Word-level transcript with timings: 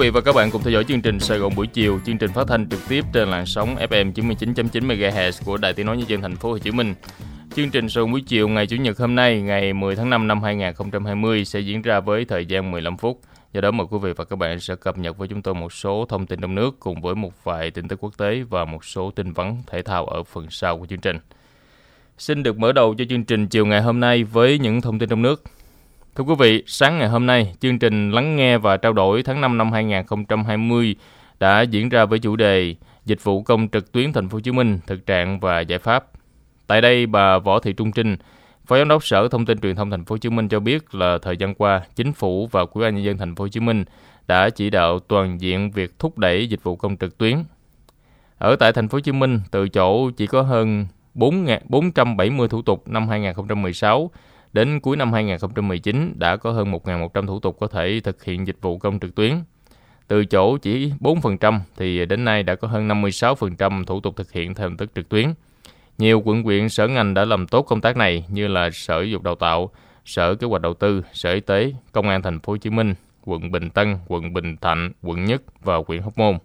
Quý 0.00 0.06
vị 0.06 0.10
và 0.10 0.20
các 0.20 0.34
bạn 0.34 0.50
cùng 0.50 0.62
theo 0.62 0.72
dõi 0.72 0.84
chương 0.84 1.02
trình 1.02 1.20
Sài 1.20 1.38
Gòn 1.38 1.52
buổi 1.56 1.66
chiều, 1.66 2.00
chương 2.06 2.18
trình 2.18 2.30
phát 2.32 2.46
thanh 2.48 2.68
trực 2.68 2.80
tiếp 2.88 3.04
trên 3.12 3.28
làn 3.28 3.46
sóng 3.46 3.76
FM 3.76 4.12
99.9 4.12 4.86
MHz 4.86 5.32
của 5.44 5.56
Đài 5.56 5.72
Tiếng 5.72 5.86
nói 5.86 5.96
nhân 5.96 6.08
dân 6.08 6.22
thành 6.22 6.36
phố 6.36 6.50
Hồ 6.50 6.58
Chí 6.58 6.70
Minh. 6.70 6.94
Chương 7.54 7.70
trình 7.70 7.88
Sài 7.88 8.02
Gòn 8.02 8.12
buổi 8.12 8.22
chiều 8.26 8.48
ngày 8.48 8.66
Chủ 8.66 8.76
nhật 8.76 8.98
hôm 8.98 9.14
nay, 9.14 9.40
ngày 9.40 9.72
10 9.72 9.96
tháng 9.96 10.10
5 10.10 10.28
năm 10.28 10.42
2020 10.42 11.44
sẽ 11.44 11.60
diễn 11.60 11.82
ra 11.82 12.00
với 12.00 12.24
thời 12.24 12.46
gian 12.46 12.70
15 12.70 12.96
phút. 12.96 13.20
Do 13.52 13.60
đó 13.60 13.70
mời 13.70 13.86
quý 13.90 13.98
vị 14.02 14.12
và 14.16 14.24
các 14.24 14.36
bạn 14.36 14.60
sẽ 14.60 14.74
cập 14.76 14.98
nhật 14.98 15.18
với 15.18 15.28
chúng 15.28 15.42
tôi 15.42 15.54
một 15.54 15.72
số 15.72 16.06
thông 16.08 16.26
tin 16.26 16.40
trong 16.40 16.54
nước 16.54 16.76
cùng 16.80 17.00
với 17.00 17.14
một 17.14 17.44
vài 17.44 17.70
tin 17.70 17.88
tức 17.88 18.04
quốc 18.04 18.18
tế 18.18 18.42
và 18.50 18.64
một 18.64 18.84
số 18.84 19.10
tin 19.10 19.32
vắn 19.32 19.56
thể 19.66 19.82
thao 19.82 20.06
ở 20.06 20.22
phần 20.22 20.46
sau 20.50 20.78
của 20.78 20.86
chương 20.86 21.00
trình. 21.00 21.18
Xin 22.18 22.42
được 22.42 22.58
mở 22.58 22.72
đầu 22.72 22.94
cho 22.98 23.04
chương 23.08 23.24
trình 23.24 23.46
chiều 23.46 23.66
ngày 23.66 23.82
hôm 23.82 24.00
nay 24.00 24.24
với 24.24 24.58
những 24.58 24.80
thông 24.80 24.98
tin 24.98 25.08
trong 25.08 25.22
nước. 25.22 25.42
Thưa 26.14 26.24
quý 26.24 26.34
vị, 26.38 26.62
sáng 26.66 26.98
ngày 26.98 27.08
hôm 27.08 27.26
nay, 27.26 27.54
chương 27.60 27.78
trình 27.78 28.10
Lắng 28.10 28.36
nghe 28.36 28.58
và 28.58 28.76
trao 28.76 28.92
đổi 28.92 29.22
tháng 29.22 29.40
5 29.40 29.58
năm 29.58 29.72
2020 29.72 30.96
đã 31.40 31.62
diễn 31.62 31.88
ra 31.88 32.04
với 32.04 32.18
chủ 32.18 32.36
đề 32.36 32.74
Dịch 33.04 33.24
vụ 33.24 33.42
công 33.42 33.68
trực 33.68 33.92
tuyến 33.92 34.12
thành 34.12 34.28
phố 34.28 34.36
Hồ 34.36 34.40
Chí 34.40 34.52
Minh, 34.52 34.78
thực 34.86 35.06
trạng 35.06 35.40
và 35.40 35.60
giải 35.60 35.78
pháp. 35.78 36.04
Tại 36.66 36.80
đây, 36.80 37.06
bà 37.06 37.38
Võ 37.38 37.58
Thị 37.58 37.72
Trung 37.72 37.92
Trinh, 37.92 38.16
Phó 38.66 38.78
Giám 38.78 38.88
đốc 38.88 39.04
Sở 39.04 39.28
Thông 39.28 39.46
tin 39.46 39.60
Truyền 39.60 39.76
thông 39.76 39.90
Thành 39.90 40.04
phố 40.04 40.12
Hồ 40.12 40.18
Chí 40.18 40.30
Minh 40.30 40.48
cho 40.48 40.60
biết 40.60 40.94
là 40.94 41.18
thời 41.22 41.36
gian 41.36 41.54
qua, 41.54 41.82
chính 41.96 42.12
phủ 42.12 42.48
và 42.52 42.64
Ủy 42.72 42.84
ban 42.84 42.94
nhân 42.94 43.04
dân 43.04 43.18
Thành 43.18 43.34
phố 43.34 43.44
Hồ 43.44 43.48
Chí 43.48 43.60
Minh 43.60 43.84
đã 44.26 44.50
chỉ 44.50 44.70
đạo 44.70 44.98
toàn 44.98 45.40
diện 45.40 45.70
việc 45.70 45.98
thúc 45.98 46.18
đẩy 46.18 46.48
dịch 46.48 46.62
vụ 46.62 46.76
công 46.76 46.96
trực 46.96 47.18
tuyến. 47.18 47.44
Ở 48.38 48.56
tại 48.56 48.72
Thành 48.72 48.88
phố 48.88 48.96
Hồ 48.96 49.00
Chí 49.00 49.12
Minh, 49.12 49.40
từ 49.50 49.68
chỗ 49.68 50.10
chỉ 50.10 50.26
có 50.26 50.42
hơn 50.42 50.86
4 51.14 51.46
470 51.68 52.48
thủ 52.48 52.62
tục 52.62 52.88
năm 52.88 53.08
2016 53.08 54.10
Đến 54.52 54.80
cuối 54.80 54.96
năm 54.96 55.12
2019 55.12 56.14
đã 56.16 56.36
có 56.36 56.52
hơn 56.52 56.72
1.100 56.72 57.26
thủ 57.26 57.40
tục 57.40 57.56
có 57.60 57.66
thể 57.66 58.00
thực 58.04 58.24
hiện 58.24 58.46
dịch 58.46 58.56
vụ 58.60 58.78
công 58.78 59.00
trực 59.00 59.14
tuyến. 59.14 59.34
Từ 60.08 60.24
chỗ 60.24 60.56
chỉ 60.56 60.92
4% 61.00 61.60
thì 61.76 62.06
đến 62.06 62.24
nay 62.24 62.42
đã 62.42 62.54
có 62.54 62.68
hơn 62.68 62.88
56% 62.88 63.84
thủ 63.84 64.00
tục 64.00 64.16
thực 64.16 64.32
hiện 64.32 64.54
theo 64.54 64.68
hình 64.68 64.76
thức 64.76 64.90
trực 64.94 65.08
tuyến. 65.08 65.26
Nhiều 65.98 66.22
quận 66.24 66.44
quyện 66.44 66.68
sở 66.68 66.88
ngành 66.88 67.14
đã 67.14 67.24
làm 67.24 67.46
tốt 67.46 67.62
công 67.62 67.80
tác 67.80 67.96
này 67.96 68.24
như 68.28 68.48
là 68.48 68.70
Sở 68.70 69.02
dục 69.02 69.22
Đào 69.22 69.34
tạo, 69.34 69.70
Sở 70.04 70.34
Kế 70.34 70.46
hoạch 70.46 70.62
Đầu 70.62 70.74
tư, 70.74 71.02
Sở 71.12 71.32
Y 71.32 71.40
tế, 71.40 71.72
Công 71.92 72.08
an 72.08 72.22
Thành 72.22 72.40
phố 72.40 72.52
Hồ 72.52 72.56
Chí 72.56 72.70
Minh, 72.70 72.94
quận 73.24 73.50
Bình 73.50 73.70
Tân, 73.70 73.96
quận 74.06 74.32
Bình 74.32 74.56
Thạnh, 74.56 74.92
quận 75.02 75.24
Nhất 75.24 75.42
và 75.62 75.76
huyện 75.86 76.02
Hóc 76.02 76.18
Môn. 76.18 76.38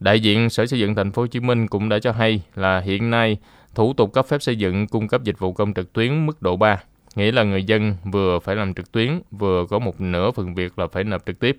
Đại 0.00 0.20
diện 0.20 0.50
Sở 0.50 0.66
Xây 0.66 0.78
dựng 0.78 0.94
Thành 0.94 1.12
phố 1.12 1.22
Hồ 1.22 1.26
Chí 1.26 1.40
Minh 1.40 1.68
cũng 1.68 1.88
đã 1.88 1.98
cho 1.98 2.12
hay 2.12 2.42
là 2.54 2.80
hiện 2.80 3.10
nay 3.10 3.38
thủ 3.74 3.92
tục 3.92 4.12
cấp 4.12 4.26
phép 4.26 4.42
xây 4.42 4.56
dựng 4.56 4.86
cung 4.86 5.08
cấp 5.08 5.22
dịch 5.24 5.38
vụ 5.38 5.52
công 5.52 5.74
trực 5.74 5.92
tuyến 5.92 6.26
mức 6.26 6.42
độ 6.42 6.56
3 6.56 6.82
nghĩa 7.14 7.32
là 7.32 7.42
người 7.42 7.64
dân 7.64 7.96
vừa 8.12 8.38
phải 8.38 8.56
làm 8.56 8.74
trực 8.74 8.92
tuyến, 8.92 9.20
vừa 9.30 9.66
có 9.70 9.78
một 9.78 10.00
nửa 10.00 10.30
phần 10.30 10.54
việc 10.54 10.78
là 10.78 10.86
phải 10.86 11.04
nộp 11.04 11.26
trực 11.26 11.38
tiếp. 11.38 11.58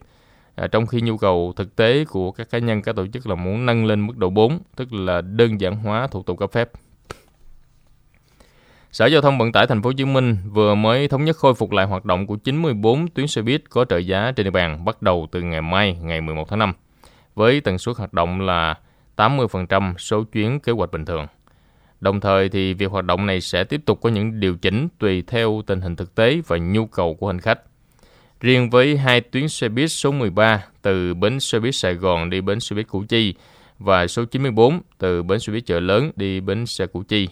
À, 0.56 0.68
trong 0.68 0.88
khi 0.88 1.02
nhu 1.02 1.18
cầu 1.18 1.54
thực 1.56 1.76
tế 1.76 2.06
của 2.06 2.32
các 2.32 2.50
cá 2.50 2.58
nhân, 2.58 2.82
các 2.82 2.96
tổ 2.96 3.08
chức 3.08 3.28
là 3.28 3.36
muốn 3.36 3.66
nâng 3.66 3.86
lên 3.86 4.08
mức 4.08 4.18
độ 4.18 4.30
4, 4.30 4.60
tức 4.76 4.94
là 4.94 5.22
đơn 5.22 5.62
giản 5.62 5.76
hóa 5.76 6.08
thủ 6.08 6.24
tục 6.24 6.40
cấp 6.40 6.52
phép. 6.52 6.70
Sở 8.92 9.06
Giao 9.06 9.22
thông 9.22 9.38
Vận 9.38 9.52
tải 9.52 9.68
Thành 9.68 9.82
phố 9.82 9.88
Hồ 9.88 9.94
Chí 9.94 10.06
Minh 10.06 10.38
vừa 10.52 10.76
mới 10.76 11.08
thống 11.08 11.26
nhất 11.26 11.38
khôi 11.38 11.54
phục 11.54 11.72
lại 11.72 11.86
hoạt 11.86 12.06
động 12.06 12.28
của 12.28 12.36
94 12.36 13.08
tuyến 13.08 13.28
xe 13.28 13.42
buýt 13.42 13.70
có 13.70 13.86
trợ 13.86 13.98
giá 13.98 14.32
trên 14.36 14.44
địa 14.44 14.52
bàn 14.52 14.86
bắt 14.86 15.02
đầu 15.02 15.28
từ 15.32 15.42
ngày 15.42 15.62
mai, 15.62 15.98
ngày 16.02 16.22
11 16.22 16.50
tháng 16.50 16.60
5, 16.60 16.74
với 17.36 17.62
tần 17.62 17.78
suất 17.78 17.98
hoạt 17.98 18.14
động 18.14 18.42
là 18.42 18.76
80% 19.16 19.98
số 19.98 20.24
chuyến 20.24 20.60
kế 20.60 20.72
hoạch 20.72 20.92
bình 20.92 21.06
thường. 21.06 21.28
Đồng 22.04 22.20
thời 22.20 22.50
thì 22.50 22.74
việc 22.74 22.92
hoạt 22.92 23.06
động 23.06 23.26
này 23.26 23.42
sẽ 23.42 23.64
tiếp 23.64 23.82
tục 23.86 24.02
có 24.02 24.10
những 24.10 24.40
điều 24.40 24.56
chỉnh 24.56 24.88
tùy 25.00 25.24
theo 25.28 25.62
tình 25.68 25.82
hình 25.82 25.96
thực 25.96 26.16
tế 26.16 26.42
và 26.48 26.58
nhu 26.58 26.86
cầu 26.86 27.16
của 27.16 27.28
hành 27.28 27.40
khách. 27.40 27.60
Riêng 28.40 28.70
với 28.70 28.98
hai 28.98 29.22
tuyến 29.22 29.50
xe 29.50 29.70
buýt 29.70 29.92
số 29.92 30.12
13 30.12 30.66
từ 30.82 31.14
bến 31.14 31.40
xe 31.40 31.60
buýt 31.60 31.76
Sài 31.76 31.94
Gòn 31.94 32.30
đi 32.30 32.42
bến 32.42 32.60
xe 32.60 32.76
buýt 32.76 32.88
Củ 32.88 33.04
Chi 33.10 33.34
và 33.80 34.08
số 34.08 34.26
94 34.26 34.80
từ 34.98 35.24
bến 35.24 35.40
xe 35.40 35.52
buýt 35.54 35.66
chợ 35.66 35.80
lớn 35.80 36.12
đi 36.16 36.40
bến 36.40 36.66
xe 36.66 36.86
Củ 36.86 37.04
Chi. 37.04 37.28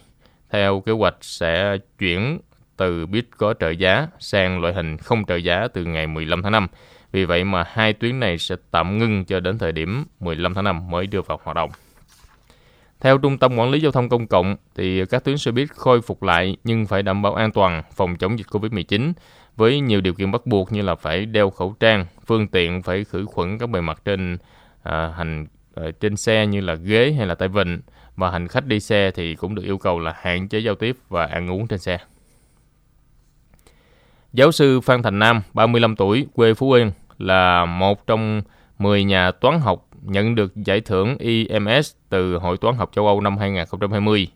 Theo 0.49 0.79
kế 0.79 0.91
hoạch 0.91 1.15
sẽ 1.21 1.77
chuyển 1.99 2.39
từ 2.77 3.05
buýt 3.05 3.25
có 3.37 3.53
trợ 3.59 3.69
giá 3.69 4.07
sang 4.19 4.61
loại 4.61 4.73
hình 4.73 4.97
không 4.97 5.25
trợ 5.25 5.35
giá 5.35 5.67
từ 5.73 5.85
ngày 5.85 6.07
15 6.07 6.43
tháng 6.43 6.51
5. 6.51 6.67
Vì 7.11 7.25
vậy 7.25 7.43
mà 7.43 7.63
hai 7.67 7.93
tuyến 7.93 8.19
này 8.19 8.37
sẽ 8.37 8.55
tạm 8.71 8.97
ngưng 8.97 9.25
cho 9.25 9.39
đến 9.39 9.57
thời 9.57 9.71
điểm 9.71 10.05
15 10.19 10.53
tháng 10.53 10.63
5 10.63 10.89
mới 10.89 11.07
đưa 11.07 11.21
vào 11.21 11.39
hoạt 11.43 11.55
động. 11.55 11.69
Theo 13.01 13.17
Trung 13.17 13.37
tâm 13.37 13.57
Quản 13.57 13.71
lý 13.71 13.79
Giao 13.79 13.91
thông 13.91 14.09
Công 14.09 14.27
cộng, 14.27 14.55
thì 14.75 15.05
các 15.05 15.23
tuyến 15.23 15.37
xe 15.37 15.51
buýt 15.51 15.69
khôi 15.71 16.01
phục 16.01 16.23
lại 16.23 16.57
nhưng 16.63 16.85
phải 16.85 17.03
đảm 17.03 17.21
bảo 17.21 17.35
an 17.35 17.51
toàn 17.51 17.83
phòng 17.95 18.15
chống 18.15 18.39
dịch 18.39 18.47
COVID-19 18.47 19.13
với 19.55 19.79
nhiều 19.79 20.01
điều 20.01 20.13
kiện 20.13 20.31
bắt 20.31 20.45
buộc 20.45 20.71
như 20.71 20.81
là 20.81 20.95
phải 20.95 21.25
đeo 21.25 21.49
khẩu 21.49 21.75
trang, 21.79 22.05
phương 22.25 22.47
tiện 22.47 22.81
phải 22.81 23.03
khử 23.03 23.25
khuẩn 23.25 23.57
các 23.57 23.69
bề 23.69 23.81
mặt 23.81 24.01
trên 24.05 24.37
à, 24.83 25.13
hành 25.17 25.47
à, 25.75 25.83
trên 25.99 26.17
xe 26.17 26.47
như 26.47 26.61
là 26.61 26.73
ghế 26.73 27.13
hay 27.17 27.27
là 27.27 27.35
tay 27.35 27.47
vịn 27.47 27.81
và 28.15 28.31
hành 28.31 28.47
khách 28.47 28.65
đi 28.65 28.79
xe 28.79 29.11
thì 29.11 29.35
cũng 29.35 29.55
được 29.55 29.63
yêu 29.63 29.77
cầu 29.77 29.99
là 29.99 30.13
hạn 30.21 30.47
chế 30.47 30.59
giao 30.59 30.75
tiếp 30.75 30.97
và 31.09 31.25
ăn 31.25 31.51
uống 31.51 31.67
trên 31.67 31.79
xe. 31.79 31.97
Giáo 34.33 34.51
sư 34.51 34.81
Phan 34.81 35.03
Thành 35.03 35.19
Nam, 35.19 35.41
35 35.53 35.95
tuổi, 35.95 36.27
quê 36.33 36.53
Phú 36.53 36.71
Yên, 36.71 36.91
là 37.17 37.65
một 37.65 38.07
trong 38.07 38.41
10 38.81 39.03
nhà 39.03 39.31
toán 39.31 39.59
học 39.59 39.87
nhận 40.01 40.35
được 40.35 40.55
giải 40.55 40.81
thưởng 40.81 41.17
IMS 41.17 41.91
từ 42.09 42.37
Hội 42.37 42.57
toán 42.57 42.75
học 42.75 42.89
châu 42.93 43.07
Âu 43.07 43.21
năm 43.21 43.37
2020. 43.37 44.27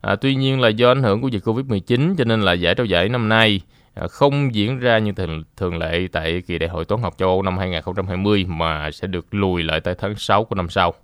À, 0.00 0.16
tuy 0.16 0.34
nhiên 0.34 0.60
là 0.60 0.68
do 0.68 0.90
ảnh 0.90 1.02
hưởng 1.02 1.22
của 1.22 1.28
dịch 1.28 1.44
Covid-19 1.44 2.14
cho 2.18 2.24
nên 2.24 2.42
là 2.42 2.52
giải 2.52 2.74
trao 2.74 2.86
giải 2.86 3.08
năm 3.08 3.28
nay 3.28 3.60
à, 3.94 4.06
không 4.08 4.54
diễn 4.54 4.78
ra 4.78 4.98
như 4.98 5.12
thường, 5.12 5.44
thường 5.56 5.78
lệ 5.78 6.08
tại 6.12 6.42
kỳ 6.46 6.58
đại 6.58 6.68
hội 6.68 6.84
toán 6.84 7.02
học 7.02 7.14
châu 7.18 7.28
Âu 7.28 7.42
năm 7.42 7.58
2020 7.58 8.44
mà 8.48 8.90
sẽ 8.90 9.06
được 9.06 9.26
lùi 9.30 9.62
lại 9.62 9.80
tại 9.80 9.94
tháng 9.98 10.14
6 10.16 10.44
của 10.44 10.54
năm 10.54 10.68
sau. 10.68 10.94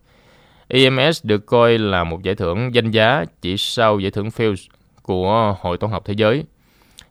IMS 0.68 1.24
được 1.26 1.46
coi 1.46 1.78
là 1.78 2.04
một 2.04 2.22
giải 2.22 2.34
thưởng 2.34 2.74
danh 2.74 2.90
giá 2.90 3.24
chỉ 3.40 3.56
sau 3.56 3.98
giải 3.98 4.10
thưởng 4.10 4.28
Fields 4.28 4.68
của 5.02 5.56
Hội 5.60 5.78
toán 5.78 5.92
học 5.92 6.02
thế 6.06 6.14
giới 6.16 6.44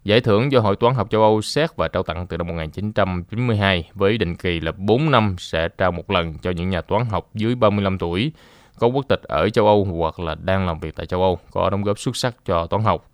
Giải 0.07 0.21
thưởng 0.21 0.51
do 0.51 0.59
Hội 0.59 0.75
toán 0.75 0.95
học 0.95 1.09
châu 1.09 1.21
Âu 1.21 1.41
xét 1.41 1.75
và 1.75 1.87
trao 1.87 2.03
tặng 2.03 2.27
từ 2.27 2.37
năm 2.37 2.47
1992 2.47 3.89
với 3.93 4.17
định 4.17 4.35
kỳ 4.35 4.59
là 4.59 4.71
4 4.77 5.11
năm 5.11 5.35
sẽ 5.39 5.69
trao 5.77 5.91
một 5.91 6.11
lần 6.11 6.33
cho 6.41 6.51
những 6.51 6.69
nhà 6.69 6.81
toán 6.81 7.05
học 7.05 7.29
dưới 7.33 7.55
35 7.55 7.97
tuổi 7.97 8.31
có 8.79 8.87
quốc 8.87 9.05
tịch 9.09 9.21
ở 9.23 9.49
châu 9.49 9.67
Âu 9.67 9.83
hoặc 9.85 10.19
là 10.19 10.35
đang 10.35 10.65
làm 10.65 10.79
việc 10.79 10.95
tại 10.95 11.05
châu 11.05 11.21
Âu 11.21 11.39
có 11.51 11.69
đóng 11.69 11.83
góp 11.83 11.99
xuất 11.99 12.15
sắc 12.15 12.35
cho 12.45 12.67
toán 12.67 12.83
học. 12.83 13.09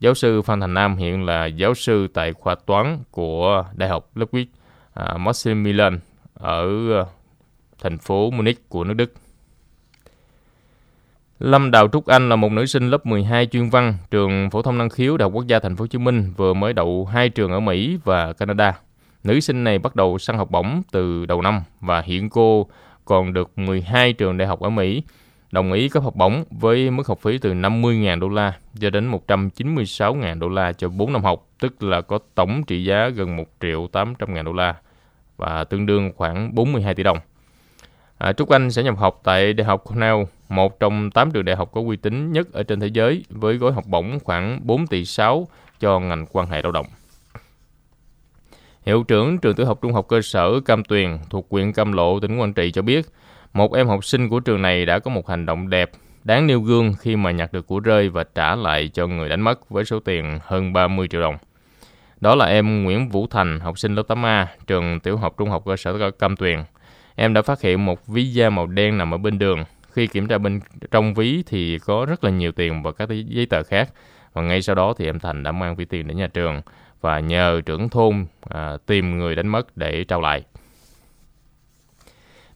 Giáo 0.00 0.14
sư 0.14 0.42
Phan 0.42 0.60
Thành 0.60 0.74
Nam 0.74 0.96
hiện 0.96 1.24
là 1.24 1.46
giáo 1.46 1.74
sư 1.74 2.08
tại 2.14 2.32
khoa 2.32 2.54
toán 2.54 2.98
của 3.10 3.64
Đại 3.74 3.88
học 3.88 4.10
Ludwig 4.14 4.42
uh, 4.42 4.48
à, 4.94 5.16
Maximilian 5.16 6.00
ở 6.34 6.92
à, 7.00 7.04
thành 7.82 7.98
phố 7.98 8.30
Munich 8.30 8.68
của 8.68 8.84
nước 8.84 8.94
Đức. 8.94 9.12
Lâm 11.38 11.70
Đào 11.70 11.88
Trúc 11.88 12.06
Anh 12.06 12.28
là 12.28 12.36
một 12.36 12.52
nữ 12.52 12.66
sinh 12.66 12.90
lớp 12.90 13.06
12 13.06 13.46
chuyên 13.46 13.68
văn, 13.68 13.94
trường 14.10 14.50
phổ 14.50 14.62
thông 14.62 14.78
năng 14.78 14.88
khiếu 14.88 15.16
Đại 15.16 15.24
học 15.24 15.32
Quốc 15.34 15.46
gia 15.46 15.58
Thành 15.58 15.76
phố 15.76 15.82
Hồ 15.82 15.86
Chí 15.86 15.98
Minh 15.98 16.32
vừa 16.36 16.54
mới 16.54 16.72
đậu 16.72 17.06
hai 17.06 17.28
trường 17.28 17.52
ở 17.52 17.60
Mỹ 17.60 17.98
và 18.04 18.32
Canada. 18.32 18.78
Nữ 19.24 19.40
sinh 19.40 19.64
này 19.64 19.78
bắt 19.78 19.96
đầu 19.96 20.18
săn 20.18 20.36
học 20.36 20.50
bổng 20.50 20.82
từ 20.92 21.26
đầu 21.26 21.42
năm 21.42 21.62
và 21.80 22.00
hiện 22.00 22.30
cô 22.30 22.66
còn 23.04 23.32
được 23.32 23.58
12 23.58 24.12
trường 24.12 24.38
đại 24.38 24.48
học 24.48 24.60
ở 24.60 24.70
Mỹ 24.70 25.02
đồng 25.50 25.72
ý 25.72 25.88
cấp 25.88 26.02
học 26.02 26.16
bổng 26.16 26.44
với 26.50 26.90
mức 26.90 27.06
học 27.06 27.18
phí 27.22 27.38
từ 27.38 27.54
50.000 27.54 28.20
đô 28.20 28.28
la 28.28 28.52
cho 28.80 28.90
đến 28.90 29.10
196.000 29.10 30.38
đô 30.38 30.48
la 30.48 30.72
cho 30.72 30.88
4 30.88 31.12
năm 31.12 31.24
học, 31.24 31.46
tức 31.60 31.82
là 31.82 32.00
có 32.00 32.18
tổng 32.34 32.62
trị 32.66 32.84
giá 32.84 33.08
gần 33.08 33.36
1 33.36 33.44
triệu 33.60 33.88
800.000 33.92 34.44
đô 34.44 34.52
la 34.52 34.74
và 35.36 35.64
tương 35.64 35.86
đương 35.86 36.12
khoảng 36.16 36.54
42 36.54 36.94
tỷ 36.94 37.02
đồng. 37.02 37.18
À, 38.18 38.32
Trúc 38.32 38.48
Anh 38.48 38.70
sẽ 38.70 38.82
nhập 38.82 38.98
học 38.98 39.20
tại 39.24 39.52
Đại 39.52 39.64
học 39.64 39.84
Cornell, 39.84 40.16
một 40.48 40.80
trong 40.80 41.10
8 41.10 41.30
trường 41.30 41.44
đại 41.44 41.56
học 41.56 41.70
có 41.72 41.80
uy 41.80 41.96
tín 41.96 42.32
nhất 42.32 42.52
ở 42.52 42.62
trên 42.62 42.80
thế 42.80 42.86
giới, 42.86 43.24
với 43.28 43.56
gói 43.56 43.72
học 43.72 43.84
bổng 43.86 44.18
khoảng 44.24 44.60
4 44.62 44.86
tỷ 44.86 45.04
6 45.04 45.48
cho 45.80 46.00
ngành 46.00 46.26
quan 46.32 46.46
hệ 46.46 46.62
lao 46.62 46.72
động. 46.72 46.86
Hiệu 48.86 49.04
trưởng 49.08 49.38
trường 49.38 49.54
tiểu 49.54 49.66
học 49.66 49.78
trung 49.82 49.92
học 49.92 50.08
cơ 50.08 50.22
sở 50.22 50.60
Cam 50.60 50.84
Tuyền 50.84 51.18
thuộc 51.30 51.46
huyện 51.50 51.72
Cam 51.72 51.92
Lộ, 51.92 52.20
tỉnh 52.20 52.38
Quảng 52.38 52.52
Trị 52.52 52.70
cho 52.70 52.82
biết, 52.82 53.06
một 53.52 53.74
em 53.74 53.88
học 53.88 54.04
sinh 54.04 54.28
của 54.28 54.40
trường 54.40 54.62
này 54.62 54.86
đã 54.86 54.98
có 54.98 55.10
một 55.10 55.28
hành 55.28 55.46
động 55.46 55.70
đẹp, 55.70 55.90
đáng 56.24 56.46
nêu 56.46 56.60
gương 56.60 56.94
khi 57.00 57.16
mà 57.16 57.30
nhặt 57.30 57.52
được 57.52 57.66
của 57.66 57.80
rơi 57.80 58.08
và 58.08 58.24
trả 58.34 58.56
lại 58.56 58.90
cho 58.94 59.06
người 59.06 59.28
đánh 59.28 59.40
mất 59.40 59.70
với 59.70 59.84
số 59.84 60.00
tiền 60.00 60.38
hơn 60.42 60.72
30 60.72 61.08
triệu 61.08 61.20
đồng. 61.20 61.36
Đó 62.20 62.34
là 62.34 62.46
em 62.46 62.84
Nguyễn 62.84 63.08
Vũ 63.08 63.26
Thành, 63.26 63.60
học 63.60 63.78
sinh 63.78 63.94
lớp 63.94 64.02
8A, 64.08 64.46
trường 64.66 65.00
tiểu 65.00 65.16
học 65.16 65.34
trung 65.38 65.50
học 65.50 65.62
cơ 65.66 65.76
sở 65.76 66.10
Cam 66.10 66.36
Tuyền. 66.36 66.58
Em 67.20 67.34
đã 67.34 67.42
phát 67.42 67.60
hiện 67.60 67.84
một 67.84 68.06
ví 68.06 68.32
da 68.32 68.50
màu 68.50 68.66
đen 68.66 68.98
nằm 68.98 69.14
ở 69.14 69.18
bên 69.18 69.38
đường. 69.38 69.64
Khi 69.90 70.06
kiểm 70.06 70.28
tra 70.28 70.38
bên 70.38 70.60
trong 70.90 71.14
ví 71.14 71.42
thì 71.46 71.78
có 71.78 72.06
rất 72.08 72.24
là 72.24 72.30
nhiều 72.30 72.52
tiền 72.52 72.82
và 72.82 72.92
các 72.92 73.08
giấy 73.08 73.46
tờ 73.46 73.62
khác. 73.62 73.90
Và 74.32 74.42
ngay 74.42 74.62
sau 74.62 74.74
đó 74.74 74.94
thì 74.98 75.06
em 75.06 75.18
Thành 75.18 75.42
đã 75.42 75.52
mang 75.52 75.76
ví 75.76 75.84
tiền 75.84 76.08
đến 76.08 76.16
nhà 76.16 76.26
trường 76.26 76.60
và 77.00 77.20
nhờ 77.20 77.60
trưởng 77.66 77.88
thôn 77.88 78.26
à, 78.48 78.76
tìm 78.86 79.18
người 79.18 79.34
đánh 79.34 79.48
mất 79.48 79.76
để 79.76 80.04
trao 80.04 80.20
lại. 80.20 80.42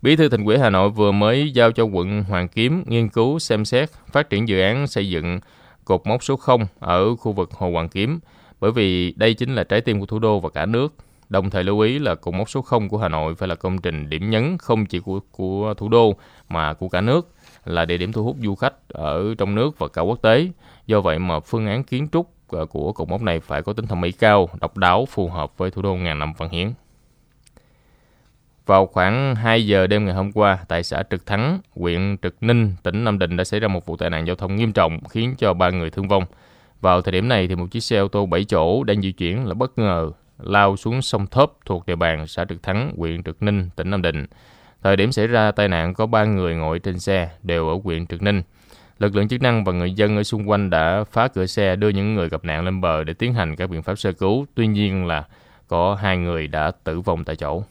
Bí 0.02 0.16
thư 0.16 0.28
thành 0.28 0.44
ủy 0.44 0.58
Hà 0.58 0.70
Nội 0.70 0.90
vừa 0.90 1.12
mới 1.12 1.50
giao 1.50 1.72
cho 1.72 1.84
quận 1.84 2.24
Hoàng 2.24 2.48
Kiếm 2.48 2.84
nghiên 2.86 3.08
cứu 3.08 3.38
xem 3.38 3.64
xét 3.64 3.90
phát 4.12 4.30
triển 4.30 4.48
dự 4.48 4.60
án 4.60 4.86
xây 4.86 5.08
dựng 5.08 5.40
cột 5.84 6.06
mốc 6.06 6.24
số 6.24 6.36
0 6.36 6.66
ở 6.78 7.16
khu 7.16 7.32
vực 7.32 7.50
Hồ 7.52 7.70
Hoàng 7.70 7.88
Kiếm 7.88 8.20
bởi 8.60 8.72
vì 8.72 9.14
đây 9.16 9.34
chính 9.34 9.54
là 9.54 9.64
trái 9.64 9.80
tim 9.80 10.00
của 10.00 10.06
thủ 10.06 10.18
đô 10.18 10.40
và 10.40 10.50
cả 10.50 10.66
nước 10.66 10.94
Đồng 11.32 11.50
thời 11.50 11.64
lưu 11.64 11.80
ý 11.80 11.98
là 11.98 12.14
cột 12.14 12.34
mốc 12.34 12.50
số 12.50 12.62
0 12.62 12.88
của 12.88 12.98
Hà 12.98 13.08
Nội 13.08 13.34
phải 13.34 13.48
là 13.48 13.54
công 13.54 13.78
trình 13.78 14.08
điểm 14.10 14.30
nhấn 14.30 14.58
không 14.58 14.86
chỉ 14.86 14.98
của 14.98 15.20
của 15.30 15.74
thủ 15.74 15.88
đô 15.88 16.14
mà 16.48 16.74
của 16.74 16.88
cả 16.88 17.00
nước, 17.00 17.34
là 17.64 17.84
địa 17.84 17.96
điểm 17.96 18.12
thu 18.12 18.24
hút 18.24 18.36
du 18.42 18.54
khách 18.54 18.74
ở 18.88 19.34
trong 19.38 19.54
nước 19.54 19.78
và 19.78 19.88
cả 19.88 20.02
quốc 20.02 20.22
tế. 20.22 20.48
Do 20.86 21.00
vậy 21.00 21.18
mà 21.18 21.40
phương 21.40 21.66
án 21.66 21.84
kiến 21.84 22.08
trúc 22.12 22.30
ờ, 22.48 22.66
của 22.66 22.92
cột 22.92 23.08
mốc 23.08 23.22
này 23.22 23.40
phải 23.40 23.62
có 23.62 23.72
tính 23.72 23.86
thẩm 23.86 24.00
mỹ 24.00 24.12
cao, 24.12 24.48
độc 24.60 24.76
đáo, 24.76 25.06
phù 25.06 25.28
hợp 25.28 25.58
với 25.58 25.70
thủ 25.70 25.82
đô 25.82 25.94
ngàn 25.94 26.18
năm 26.18 26.32
văn 26.38 26.48
hiến. 26.50 26.72
Vào 28.66 28.86
khoảng 28.86 29.34
2 29.34 29.66
giờ 29.66 29.86
đêm 29.86 30.04
ngày 30.04 30.14
hôm 30.14 30.32
qua, 30.32 30.58
tại 30.68 30.82
xã 30.82 31.02
Trực 31.10 31.26
Thắng, 31.26 31.60
huyện 31.76 32.16
Trực 32.22 32.36
Ninh, 32.40 32.74
tỉnh 32.82 33.04
Nam 33.04 33.18
Định 33.18 33.36
đã 33.36 33.44
xảy 33.44 33.60
ra 33.60 33.68
một 33.68 33.86
vụ 33.86 33.96
tai 33.96 34.10
nạn 34.10 34.26
giao 34.26 34.36
thông 34.36 34.56
nghiêm 34.56 34.72
trọng 34.72 35.04
khiến 35.04 35.34
cho 35.38 35.54
ba 35.54 35.70
người 35.70 35.90
thương 35.90 36.08
vong. 36.08 36.24
Vào 36.80 37.02
thời 37.02 37.12
điểm 37.12 37.28
này 37.28 37.48
thì 37.48 37.54
một 37.54 37.66
chiếc 37.70 37.80
xe 37.80 37.98
ô 37.98 38.08
tô 38.08 38.26
7 38.26 38.44
chỗ 38.44 38.84
đang 38.84 39.02
di 39.02 39.12
chuyển 39.12 39.46
là 39.46 39.54
bất 39.54 39.78
ngờ 39.78 40.12
lao 40.44 40.76
xuống 40.76 41.02
sông 41.02 41.26
Thớp 41.26 41.52
thuộc 41.66 41.86
địa 41.86 41.96
bàn 41.96 42.26
xã 42.26 42.44
Trực 42.44 42.62
Thắng, 42.62 42.92
huyện 42.96 43.22
Trực 43.22 43.42
Ninh, 43.42 43.70
tỉnh 43.76 43.90
Nam 43.90 44.02
Định. 44.02 44.26
Thời 44.82 44.96
điểm 44.96 45.12
xảy 45.12 45.26
ra 45.26 45.50
tai 45.50 45.68
nạn 45.68 45.94
có 45.94 46.06
3 46.06 46.24
người 46.24 46.56
ngồi 46.56 46.78
trên 46.78 46.98
xe 46.98 47.30
đều 47.42 47.68
ở 47.68 47.74
huyện 47.84 48.06
Trực 48.06 48.22
Ninh. 48.22 48.42
Lực 48.98 49.16
lượng 49.16 49.28
chức 49.28 49.42
năng 49.42 49.64
và 49.64 49.72
người 49.72 49.92
dân 49.92 50.16
ở 50.16 50.22
xung 50.22 50.50
quanh 50.50 50.70
đã 50.70 51.04
phá 51.12 51.28
cửa 51.28 51.46
xe 51.46 51.76
đưa 51.76 51.88
những 51.88 52.14
người 52.14 52.28
gặp 52.28 52.44
nạn 52.44 52.64
lên 52.64 52.80
bờ 52.80 53.04
để 53.04 53.12
tiến 53.12 53.34
hành 53.34 53.56
các 53.56 53.70
biện 53.70 53.82
pháp 53.82 53.98
sơ 53.98 54.12
cứu. 54.12 54.46
Tuy 54.54 54.66
nhiên 54.66 55.06
là 55.06 55.24
có 55.68 55.94
hai 55.94 56.16
người 56.16 56.46
đã 56.46 56.70
tử 56.84 57.00
vong 57.00 57.24
tại 57.24 57.36
chỗ. 57.36 57.62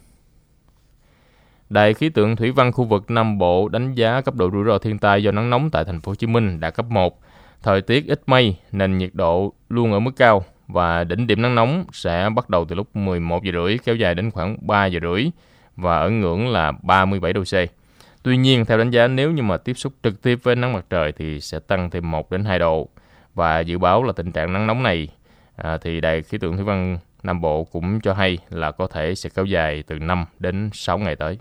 Đài 1.70 1.94
khí 1.94 2.08
tượng 2.08 2.36
thủy 2.36 2.52
văn 2.52 2.72
khu 2.72 2.84
vực 2.84 3.10
Nam 3.10 3.38
Bộ 3.38 3.68
đánh 3.68 3.94
giá 3.94 4.20
cấp 4.20 4.34
độ 4.34 4.50
rủi 4.50 4.64
ro 4.64 4.78
thiên 4.78 4.98
tai 4.98 5.22
do 5.22 5.30
nắng 5.30 5.50
nóng 5.50 5.70
tại 5.70 5.84
thành 5.84 6.00
phố 6.00 6.10
Hồ 6.10 6.14
Chí 6.14 6.26
Minh 6.26 6.60
đã 6.60 6.70
cấp 6.70 6.86
1. 6.88 7.20
Thời 7.62 7.82
tiết 7.82 8.06
ít 8.06 8.22
mây, 8.26 8.56
nền 8.72 8.98
nhiệt 8.98 9.10
độ 9.12 9.52
luôn 9.68 9.92
ở 9.92 10.00
mức 10.00 10.10
cao 10.16 10.44
và 10.72 11.04
đỉnh 11.04 11.26
điểm 11.26 11.42
nắng 11.42 11.54
nóng 11.54 11.84
sẽ 11.92 12.28
bắt 12.34 12.50
đầu 12.50 12.64
từ 12.64 12.74
lúc 12.74 12.96
11 12.96 13.44
giờ 13.44 13.52
rưỡi 13.52 13.78
kéo 13.84 13.96
dài 13.96 14.14
đến 14.14 14.30
khoảng 14.30 14.56
3 14.60 14.86
giờ 14.86 15.00
rưỡi 15.02 15.30
và 15.76 15.98
ở 15.98 16.10
ngưỡng 16.10 16.48
là 16.48 16.72
37 16.82 17.32
độ 17.32 17.42
C. 17.42 17.54
Tuy 18.22 18.36
nhiên, 18.36 18.64
theo 18.64 18.78
đánh 18.78 18.90
giá 18.90 19.08
nếu 19.08 19.30
như 19.30 19.42
mà 19.42 19.56
tiếp 19.56 19.74
xúc 19.74 19.92
trực 20.02 20.22
tiếp 20.22 20.38
với 20.42 20.56
nắng 20.56 20.72
mặt 20.72 20.84
trời 20.90 21.12
thì 21.12 21.40
sẽ 21.40 21.58
tăng 21.58 21.90
thêm 21.90 22.10
1 22.10 22.30
đến 22.30 22.44
2 22.44 22.58
độ. 22.58 22.88
Và 23.34 23.60
dự 23.60 23.78
báo 23.78 24.02
là 24.02 24.12
tình 24.12 24.32
trạng 24.32 24.52
nắng 24.52 24.66
nóng 24.66 24.82
này 24.82 25.08
à, 25.56 25.78
thì 25.82 26.00
Đài 26.00 26.22
khí 26.22 26.38
tượng 26.38 26.56
thủy 26.56 26.64
văn 26.64 26.98
Nam 27.22 27.40
Bộ 27.40 27.64
cũng 27.64 28.00
cho 28.00 28.14
hay 28.14 28.38
là 28.50 28.70
có 28.70 28.86
thể 28.86 29.14
sẽ 29.14 29.30
kéo 29.34 29.44
dài 29.44 29.82
từ 29.86 29.98
5 29.98 30.24
đến 30.38 30.70
6 30.72 30.98
ngày 30.98 31.16
tới. 31.16 31.38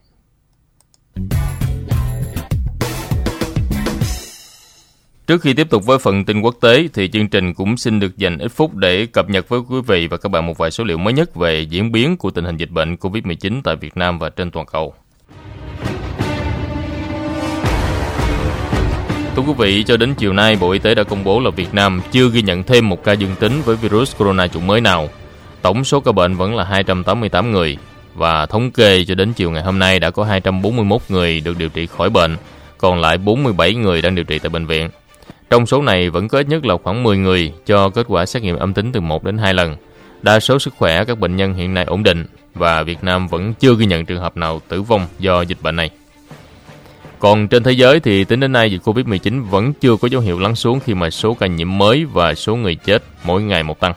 Trước 5.32 5.42
khi 5.42 5.54
tiếp 5.54 5.70
tục 5.70 5.86
với 5.86 5.98
phần 5.98 6.26
tin 6.26 6.42
quốc 6.42 6.56
tế 6.62 6.88
thì 6.94 7.08
chương 7.08 7.28
trình 7.28 7.54
cũng 7.54 7.78
xin 7.78 8.00
được 8.00 8.18
dành 8.18 8.38
ít 8.38 8.48
phút 8.48 8.76
để 8.76 9.06
cập 9.06 9.30
nhật 9.30 9.50
với 9.50 9.60
quý 9.70 9.82
vị 9.88 10.08
và 10.08 10.18
các 10.18 10.30
bạn 10.30 10.46
một 10.46 10.58
vài 10.58 10.72
số 10.72 10.84
liệu 10.84 10.98
mới 10.98 11.14
nhất 11.14 11.36
về 11.36 11.62
diễn 11.62 11.92
biến 11.92 12.18
của 12.18 12.32
tình 12.32 12.46
hình 12.46 12.58
dịch 12.58 12.70
bệnh 12.70 12.96
COVID-19 12.96 13.62
tại 13.64 13.76
Việt 13.76 13.98
Nam 13.98 14.20
và 14.20 14.30
trên 14.30 14.52
toàn 14.52 14.66
cầu. 14.66 14.94
Thưa 19.36 19.42
quý 19.48 19.54
vị, 19.58 19.84
cho 19.84 19.98
đến 19.98 20.14
chiều 20.14 20.34
nay, 20.34 20.58
Bộ 20.60 20.72
Y 20.72 20.80
tế 20.80 20.96
đã 20.96 21.04
công 21.04 21.24
bố 21.24 21.40
là 21.40 21.50
Việt 21.50 21.74
Nam 21.74 22.02
chưa 22.12 22.30
ghi 22.30 22.42
nhận 22.42 22.64
thêm 22.64 22.90
một 22.90 23.04
ca 23.04 23.14
dương 23.14 23.36
tính 23.40 23.62
với 23.66 23.76
virus 23.76 24.18
corona 24.18 24.48
chủng 24.48 24.68
mới 24.68 24.82
nào. 24.82 25.10
Tổng 25.62 25.84
số 25.84 26.00
ca 26.00 26.12
bệnh 26.12 26.36
vẫn 26.36 26.56
là 26.56 26.64
288 26.64 27.52
người, 27.52 27.78
và 28.16 28.46
thống 28.46 28.72
kê 28.72 29.06
cho 29.06 29.16
đến 29.16 29.34
chiều 29.34 29.52
ngày 29.52 29.64
hôm 29.64 29.80
nay 29.80 30.00
đã 30.00 30.10
có 30.10 30.24
241 30.24 31.02
người 31.10 31.40
được 31.40 31.58
điều 31.58 31.70
trị 31.70 31.86
khỏi 31.86 32.10
bệnh, 32.10 32.38
còn 32.78 33.02
lại 33.02 33.18
47 33.18 33.76
người 33.76 34.02
đang 34.02 34.16
điều 34.16 34.26
trị 34.26 34.40
tại 34.40 34.50
bệnh 34.50 34.66
viện. 34.66 34.90
Trong 35.52 35.66
số 35.66 35.82
này 35.82 36.10
vẫn 36.10 36.28
có 36.28 36.38
ít 36.38 36.50
nhất 36.50 36.66
là 36.66 36.78
khoảng 36.84 37.04
10 37.04 37.18
người 37.18 37.54
cho 37.66 37.90
kết 37.90 38.06
quả 38.10 38.26
xét 38.26 38.44
nghiệm 38.44 38.56
âm 38.56 38.74
tính 38.74 38.92
từ 38.92 39.00
1 39.00 39.24
đến 39.24 39.38
2 39.38 39.54
lần. 39.54 39.76
Đa 40.22 40.40
số 40.40 40.60
sức 40.60 40.74
khỏe 40.78 41.06
các 41.06 41.20
bệnh 41.20 41.36
nhân 41.36 41.54
hiện 41.54 41.74
nay 41.74 41.84
ổn 41.84 42.04
định 42.04 42.26
và 42.54 42.84
Việt 42.84 43.04
Nam 43.04 43.28
vẫn 43.28 43.54
chưa 43.54 43.76
ghi 43.76 43.86
nhận 43.86 44.06
trường 44.06 44.22
hợp 44.22 44.38
nào 44.38 44.62
tử 44.68 44.82
vong 44.82 45.08
do 45.20 45.42
dịch 45.42 45.58
bệnh 45.62 45.76
này. 45.76 45.90
Còn 47.20 47.48
trên 47.48 47.64
thế 47.64 47.72
giới 47.72 48.00
thì 48.00 48.24
tính 48.24 48.40
đến 48.40 48.52
nay 48.52 48.72
dịch 48.72 48.82
Covid-19 48.84 49.44
vẫn 49.44 49.74
chưa 49.74 49.96
có 49.96 50.08
dấu 50.08 50.22
hiệu 50.22 50.40
lắng 50.40 50.56
xuống 50.56 50.80
khi 50.80 50.94
mà 50.94 51.10
số 51.10 51.34
ca 51.34 51.48
nhiễm 51.48 51.78
mới 51.78 52.06
và 52.06 52.34
số 52.34 52.56
người 52.56 52.76
chết 52.76 53.04
mỗi 53.24 53.42
ngày 53.42 53.64
một 53.64 53.80
tăng. 53.80 53.94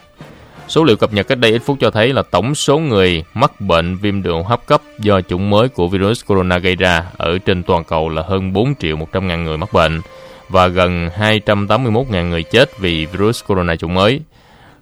Số 0.67 0.83
liệu 0.83 0.95
cập 0.95 1.13
nhật 1.13 1.27
cách 1.27 1.39
đây 1.39 1.51
ít 1.51 1.61
phút 1.65 1.77
cho 1.81 1.91
thấy 1.91 2.13
là 2.13 2.21
tổng 2.31 2.55
số 2.55 2.77
người 2.77 3.23
mắc 3.33 3.61
bệnh 3.61 3.95
viêm 3.95 4.23
đường 4.23 4.35
hô 4.35 4.43
hấp 4.43 4.65
cấp 4.65 4.81
do 4.99 5.21
chủng 5.21 5.49
mới 5.49 5.69
của 5.69 5.87
virus 5.87 6.25
corona 6.25 6.57
gây 6.57 6.75
ra 6.75 7.03
ở 7.17 7.37
trên 7.37 7.63
toàn 7.63 7.83
cầu 7.83 8.09
là 8.09 8.21
hơn 8.27 8.53
4 8.53 8.75
triệu 8.75 8.95
100 8.95 9.27
ngàn 9.27 9.43
người 9.43 9.57
mắc 9.57 9.73
bệnh 9.73 10.01
và 10.49 10.67
gần 10.67 11.09
281 11.15 12.05
ngàn 12.09 12.29
người 12.29 12.43
chết 12.43 12.79
vì 12.79 13.05
virus 13.05 13.43
corona 13.47 13.75
chủng 13.75 13.93
mới. 13.93 14.19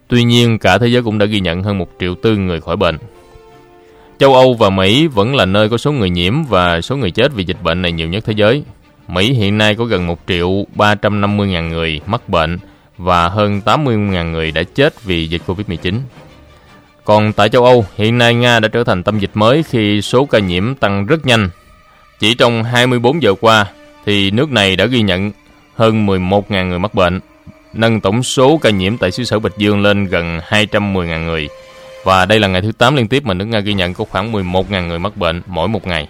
Tuy 0.08 0.24
nhiên, 0.24 0.60
cả 0.60 0.78
thế 0.78 0.88
giới 0.88 1.04
cũng 1.04 1.18
đã 1.18 1.26
ghi 1.26 1.40
nhận 1.40 1.64
hơn 1.64 1.78
1 1.78 1.90
triệu 2.00 2.16
tư 2.16 2.38
người 2.38 2.62
khỏi 2.62 2.76
bệnh. 2.76 2.98
Châu 4.20 4.34
Âu 4.34 4.54
và 4.54 4.70
Mỹ 4.70 5.08
vẫn 5.08 5.36
là 5.36 5.46
nơi 5.46 5.70
có 5.70 5.78
số 5.78 5.92
người 5.92 6.10
nhiễm 6.10 6.44
và 6.44 6.82
số 6.82 6.96
người 6.96 7.12
chết 7.12 7.34
vì 7.34 7.44
dịch 7.44 7.62
bệnh 7.64 7.82
này 7.82 7.92
nhiều 7.92 8.08
nhất 8.08 8.24
thế 8.26 8.34
giới. 8.34 8.64
Mỹ 9.08 9.34
hiện 9.34 9.58
nay 9.58 9.76
có 9.76 9.86
gần 9.86 10.08
1 10.08 10.20
triệu 10.28 10.66
350 10.76 11.48
ngàn 11.48 11.70
người 11.70 12.02
mắc 12.06 12.30
bệnh, 12.30 12.60
và 12.98 13.30
hơn 13.30 13.62
80.000 13.66 14.32
người 14.32 14.52
đã 14.52 14.64
chết 14.64 15.04
vì 15.04 15.28
dịch 15.28 15.42
Covid-19. 15.48 16.00
Còn 17.06 17.34
tại 17.34 17.50
châu 17.50 17.66
Âu, 17.66 17.86
hiện 17.98 18.18
nay 18.18 18.36
Nga 18.36 18.60
đã 18.60 18.68
trở 18.68 18.84
thành 18.84 19.04
tâm 19.04 19.20
dịch 19.20 19.32
mới 19.34 19.64
khi 19.64 20.02
số 20.02 20.26
ca 20.26 20.40
nhiễm 20.40 20.76
tăng 20.76 21.06
rất 21.06 21.26
nhanh. 21.26 21.50
Chỉ 22.20 22.34
trong 22.34 22.64
24 22.64 23.24
giờ 23.24 23.34
qua, 23.42 23.66
thì 24.06 24.32
nước 24.32 24.52
này 24.52 24.76
đã 24.76 24.86
ghi 24.86 25.02
nhận 25.02 25.32
hơn 25.76 26.06
11.000 26.08 26.68
người 26.68 26.80
mắc 26.80 26.94
bệnh, 26.94 27.20
nâng 27.74 28.02
tổng 28.02 28.24
số 28.24 28.58
ca 28.58 28.70
nhiễm 28.70 28.98
tại 28.98 29.12
xứ 29.12 29.24
sở 29.24 29.40
Bạch 29.40 29.58
Dương 29.58 29.82
lên 29.82 30.06
gần 30.06 30.40
210.000 30.50 31.26
người. 31.26 31.50
Và 32.04 32.26
đây 32.26 32.40
là 32.40 32.48
ngày 32.48 32.62
thứ 32.62 32.72
8 32.72 32.96
liên 32.96 33.08
tiếp 33.08 33.26
mà 33.26 33.34
nước 33.34 33.46
Nga 33.46 33.60
ghi 33.60 33.74
nhận 33.74 33.94
có 33.94 34.06
khoảng 34.06 34.32
11.000 34.32 34.88
người 34.88 35.00
mắc 35.00 35.18
bệnh 35.18 35.42
mỗi 35.48 35.68
một 35.68 35.88
ngày. 35.88 36.08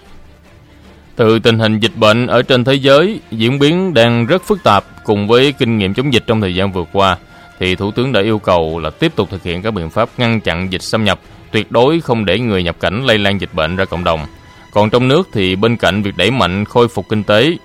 Từ 1.15 1.39
tình 1.39 1.59
hình 1.59 1.79
dịch 1.79 1.95
bệnh 1.95 2.27
ở 2.27 2.41
trên 2.41 2.63
thế 2.63 2.73
giới 2.73 3.19
diễn 3.31 3.59
biến 3.59 3.93
đang 3.93 4.25
rất 4.25 4.43
phức 4.43 4.63
tạp 4.63 4.85
cùng 5.03 5.27
với 5.27 5.51
kinh 5.51 5.77
nghiệm 5.77 5.93
chống 5.93 6.13
dịch 6.13 6.23
trong 6.27 6.41
thời 6.41 6.55
gian 6.55 6.71
vừa 6.71 6.85
qua, 6.91 7.17
thì 7.59 7.75
Thủ 7.75 7.91
tướng 7.91 8.11
đã 8.11 8.21
yêu 8.21 8.39
cầu 8.39 8.79
là 8.79 8.89
tiếp 8.89 9.15
tục 9.15 9.29
thực 9.31 9.43
hiện 9.43 9.61
các 9.61 9.71
biện 9.71 9.89
pháp 9.89 10.09
ngăn 10.17 10.39
chặn 10.41 10.71
dịch 10.71 10.81
xâm 10.81 11.03
nhập, 11.03 11.19
tuyệt 11.51 11.71
đối 11.71 12.01
không 12.01 12.25
để 12.25 12.39
người 12.39 12.63
nhập 12.63 12.75
cảnh 12.79 13.05
lây 13.05 13.17
lan 13.17 13.41
dịch 13.41 13.53
bệnh 13.53 13.75
ra 13.75 13.85
cộng 13.85 14.03
đồng. 14.03 14.25
Còn 14.71 14.89
trong 14.89 15.07
nước 15.07 15.29
thì 15.33 15.55
bên 15.55 15.77
cạnh 15.77 16.01
việc 16.01 16.17
đẩy 16.17 16.31
mạnh 16.31 16.65
khôi 16.65 16.87
phục 16.87 17.09
kinh 17.09 17.23
tế, 17.23 17.57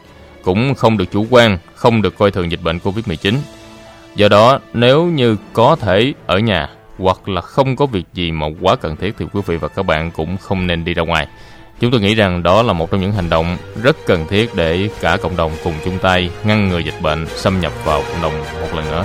cũng 0.49 0.75
không 0.75 0.97
được 0.99 1.05
chủ 1.13 1.27
quan, 1.31 1.59
không 1.75 2.03
được 2.03 2.19
coi 2.19 2.31
thường 2.31 2.51
dịch 2.51 2.63
bệnh 2.63 2.79
Covid-19. 2.79 3.35
Do 4.15 4.29
đó, 4.29 4.59
nếu 4.73 5.05
như 5.05 5.37
có 5.53 5.77
thể 5.77 6.13
ở 6.27 6.39
nhà 6.39 6.69
hoặc 6.99 7.29
là 7.29 7.41
không 7.41 7.77
có 7.77 7.87
việc 7.87 8.05
gì 8.15 8.33
mà 8.33 8.47
quá 8.61 8.77
cần 8.77 8.97
thiết 8.97 9.15
thì 9.19 9.27
quý 9.33 9.41
vị 9.47 9.57
và 9.57 9.69
các 9.69 9.87
bạn 9.87 10.11
cũng 10.11 10.37
không 10.37 10.67
nên 10.67 10.85
đi 10.85 10.95
ra 10.95 11.03
ngoài. 11.03 11.27
Chúng 11.81 11.91
tôi 11.91 12.01
nghĩ 12.01 12.15
rằng 12.15 12.43
đó 12.43 12.63
là 12.63 12.73
một 12.73 12.91
trong 12.91 13.01
những 13.01 13.13
hành 13.13 13.31
động 13.31 13.57
rất 13.83 13.97
cần 14.07 14.27
thiết 14.27 14.55
để 14.55 14.89
cả 15.01 15.17
cộng 15.17 15.37
đồng 15.37 15.53
cùng 15.65 15.75
chung 15.85 15.99
tay 16.03 16.31
ngăn 16.45 16.69
ngừa 16.69 16.79
dịch 16.79 17.01
bệnh 17.03 17.27
xâm 17.27 17.61
nhập 17.61 17.73
vào 17.85 18.03
cộng 18.03 18.23
đồng 18.23 18.39
một 18.61 18.75
lần 18.75 18.85
nữa. 18.91 19.05